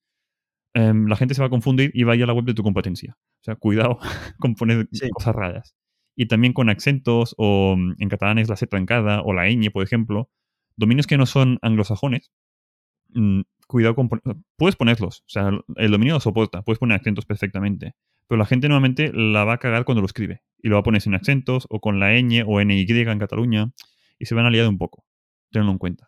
Em, 0.74 1.06
la 1.06 1.16
gente 1.16 1.34
se 1.34 1.40
va 1.40 1.46
a 1.46 1.50
confundir 1.50 1.90
y 1.94 2.04
va 2.04 2.12
a 2.12 2.16
ir 2.16 2.22
a 2.22 2.26
la 2.26 2.32
web 2.34 2.44
de 2.44 2.54
tu 2.54 2.62
competencia. 2.62 3.16
O 3.18 3.44
sea, 3.44 3.56
cuidado 3.56 3.98
con 4.38 4.54
poner 4.54 4.88
Sí. 4.92 5.08
cosas 5.10 5.34
raras. 5.34 5.74
Y 6.20 6.26
también 6.26 6.52
con 6.52 6.68
acentos, 6.68 7.36
o 7.38 7.76
mm, 7.76 7.94
en 8.00 8.08
catalán 8.08 8.38
es 8.38 8.48
la 8.48 8.56
C 8.56 8.66
trancada, 8.66 9.22
o 9.22 9.32
la 9.32 9.48
ñ, 9.48 9.70
por 9.70 9.84
ejemplo. 9.84 10.28
Dominios 10.76 11.06
que 11.06 11.16
no 11.16 11.26
son 11.26 11.60
anglosajones, 11.62 12.32
mm, 13.10 13.42
cuidado 13.68 13.94
con... 13.94 14.10
Puedes 14.56 14.74
ponerlos, 14.74 15.20
o 15.20 15.28
sea, 15.28 15.50
el 15.76 15.90
dominio 15.92 16.14
lo 16.14 16.20
soporta, 16.20 16.62
puedes 16.62 16.80
poner 16.80 16.98
acentos 16.98 17.24
perfectamente. 17.24 17.94
Pero 18.26 18.36
la 18.36 18.46
gente 18.46 18.68
normalmente 18.68 19.12
la 19.14 19.44
va 19.44 19.54
a 19.54 19.58
cagar 19.58 19.84
cuando 19.84 20.02
lo 20.02 20.06
escribe. 20.06 20.42
Y 20.60 20.68
lo 20.68 20.74
va 20.74 20.80
a 20.80 20.82
poner 20.82 21.00
sin 21.00 21.14
acentos, 21.14 21.68
o 21.70 21.80
con 21.80 22.00
la 22.00 22.10
ñ, 22.20 22.42
o 22.44 22.60
NY 22.60 22.84
en 22.88 23.18
Cataluña, 23.20 23.70
y 24.18 24.26
se 24.26 24.34
van 24.34 24.44
a 24.44 24.50
liar 24.50 24.66
un 24.66 24.76
poco. 24.76 25.04
Tenlo 25.52 25.70
en 25.70 25.78
cuenta. 25.78 26.07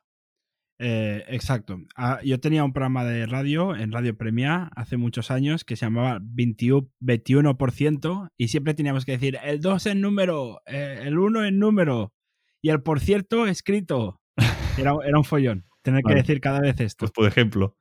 Eh, 0.82 1.24
exacto. 1.28 1.78
Ah, 1.94 2.20
yo 2.24 2.40
tenía 2.40 2.64
un 2.64 2.72
programa 2.72 3.04
de 3.04 3.26
radio 3.26 3.76
en 3.76 3.92
Radio 3.92 4.16
Premia 4.16 4.70
hace 4.74 4.96
muchos 4.96 5.30
años 5.30 5.64
que 5.64 5.76
se 5.76 5.84
llamaba 5.84 6.20
21%, 6.20 6.88
21% 7.00 8.30
y 8.38 8.48
siempre 8.48 8.72
teníamos 8.72 9.04
que 9.04 9.12
decir 9.12 9.38
el 9.44 9.60
2 9.60 9.86
en 9.86 10.00
número, 10.00 10.62
eh, 10.66 11.00
el 11.02 11.18
1 11.18 11.44
en 11.44 11.58
número 11.58 12.14
y 12.62 12.70
el 12.70 12.82
por 12.82 13.00
cierto 13.00 13.46
escrito. 13.46 14.20
Era, 14.78 14.94
era 15.04 15.18
un 15.18 15.24
follón 15.24 15.66
tener 15.82 16.02
que 16.02 16.14
decir 16.14 16.40
cada 16.40 16.60
vez 16.60 16.80
esto. 16.80 17.00
Pues 17.00 17.12
por 17.12 17.26
ejemplo, 17.26 17.76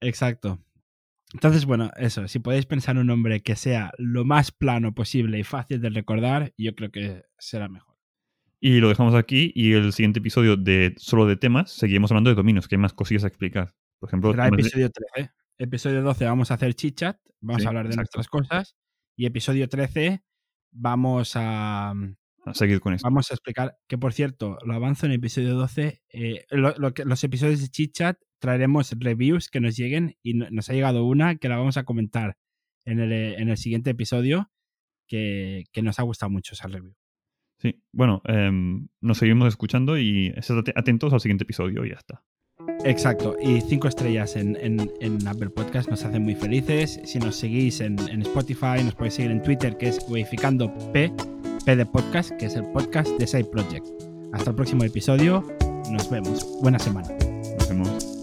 Exacto. 0.00 0.60
Entonces, 1.32 1.64
bueno, 1.66 1.90
eso, 1.96 2.28
si 2.28 2.38
podéis 2.38 2.66
pensar 2.66 2.96
un 2.96 3.08
nombre 3.08 3.42
que 3.42 3.56
sea 3.56 3.92
lo 3.98 4.24
más 4.24 4.52
plano 4.52 4.94
posible 4.94 5.38
y 5.38 5.44
fácil 5.44 5.80
de 5.80 5.90
recordar, 5.90 6.52
yo 6.56 6.74
creo 6.74 6.90
que 6.90 7.24
será 7.38 7.68
mejor. 7.68 7.95
Y 8.60 8.78
lo 8.80 8.88
dejamos 8.88 9.14
aquí. 9.14 9.52
Y 9.54 9.72
el 9.72 9.92
siguiente 9.92 10.20
episodio 10.20 10.56
de 10.56 10.94
solo 10.98 11.26
de 11.26 11.36
temas, 11.36 11.70
seguiremos 11.72 12.10
hablando 12.10 12.30
de 12.30 12.36
dominios, 12.36 12.68
que 12.68 12.74
hay 12.76 12.80
más 12.80 12.92
cosillas 12.94 13.24
a 13.24 13.28
explicar. 13.28 13.74
Por 13.98 14.08
ejemplo, 14.08 14.30
Será 14.32 14.48
episodio 14.48 14.90
13. 14.90 15.30
Episodio 15.58 16.02
12 16.02 16.24
vamos 16.26 16.50
a 16.50 16.54
hacer 16.54 16.74
chit-chat, 16.74 17.16
vamos 17.40 17.62
Sí, 17.62 17.66
a 17.66 17.68
hablar 17.70 17.84
de 17.88 17.94
exacto. 17.94 18.18
nuestras 18.18 18.28
cosas. 18.28 18.76
Y 19.16 19.24
episodio 19.26 19.68
13 19.68 20.22
vamos 20.72 21.32
a, 21.36 21.90
a 21.92 22.54
seguir 22.54 22.80
con 22.80 22.92
esto. 22.92 23.06
vamos 23.06 23.30
a 23.30 23.34
explicar, 23.34 23.78
que 23.88 23.96
por 23.96 24.12
cierto, 24.12 24.58
lo 24.66 24.74
avanzo 24.74 25.06
en 25.06 25.12
episodio 25.12 25.54
12. 25.54 26.02
eh, 26.12 26.44
lo- 26.50 26.74
lo 26.76 26.92
que- 26.92 27.04
los 27.06 27.24
episodios 27.24 27.60
de 27.62 27.68
chit-chat 27.68 28.18
traeremos 28.38 28.92
reviews 28.98 29.48
que 29.48 29.60
nos 29.60 29.76
lleguen 29.76 30.16
y 30.22 30.34
no- 30.34 30.50
nos 30.50 30.68
ha 30.68 30.74
llegado 30.74 31.04
una 31.06 31.36
que 31.36 31.48
la 31.48 31.56
vamos 31.56 31.78
a 31.78 31.84
comentar 31.84 32.36
en 32.84 33.00
el, 33.00 33.12
eh, 33.12 33.36
en 33.40 33.48
el 33.48 33.56
siguiente 33.56 33.90
episodio 33.90 34.50
que, 35.08 35.64
que 35.72 35.80
nos 35.82 35.98
ha 35.98 36.02
gustado 36.02 36.28
mucho 36.30 36.52
esa 36.54 36.68
review. 36.68 36.94
Sí, 37.58 37.82
bueno, 37.92 38.20
em, 38.26 38.88
nos 39.00 39.18
seguimos 39.18 39.48
escuchando 39.48 39.98
y 39.98 40.32
estad 40.36 40.58
at- 40.58 40.72
atentos 40.76 41.12
al 41.12 41.20
siguiente 41.20 41.44
episodio 41.44 41.84
y 41.84 41.90
ya 41.90 41.94
está. 41.96 42.22
Exacto, 42.84 43.36
y 43.42 43.60
cinco 43.62 43.88
estrellas 43.88 44.36
en, 44.36 44.56
en- 44.60 44.90
en 45.00 45.26
Apple 45.26 45.50
Podcast 45.50 45.88
nos 45.90 46.04
hacen 46.04 46.22
muy 46.22 46.34
felices. 46.34 47.00
Si 47.04 47.18
nos 47.18 47.36
seguís 47.36 47.80
en, 47.80 47.98
en 48.08 48.22
Spotify, 48.22 48.82
nos 48.84 48.94
podéis 48.94 49.14
seguir 49.14 49.30
en 49.30 49.42
Twitter, 49.42 49.76
que 49.78 49.88
es 49.88 50.04
Weificando 50.08 50.72
P, 50.92 51.10
P 51.64 51.76
de 51.76 51.86
Podcast, 51.86 52.30
que 52.32 52.46
es 52.46 52.54
el 52.56 52.64
podcast 52.72 53.08
de 53.18 53.26
Side 53.26 53.46
Project. 53.46 53.86
Hasta 54.32 54.50
el 54.50 54.56
próximo 54.56 54.84
episodio, 54.84 55.44
nos 55.90 56.10
vemos. 56.10 56.46
Buena 56.62 56.78
semana. 56.78 57.08
Nos 57.58 57.68
vemos. 57.68 58.15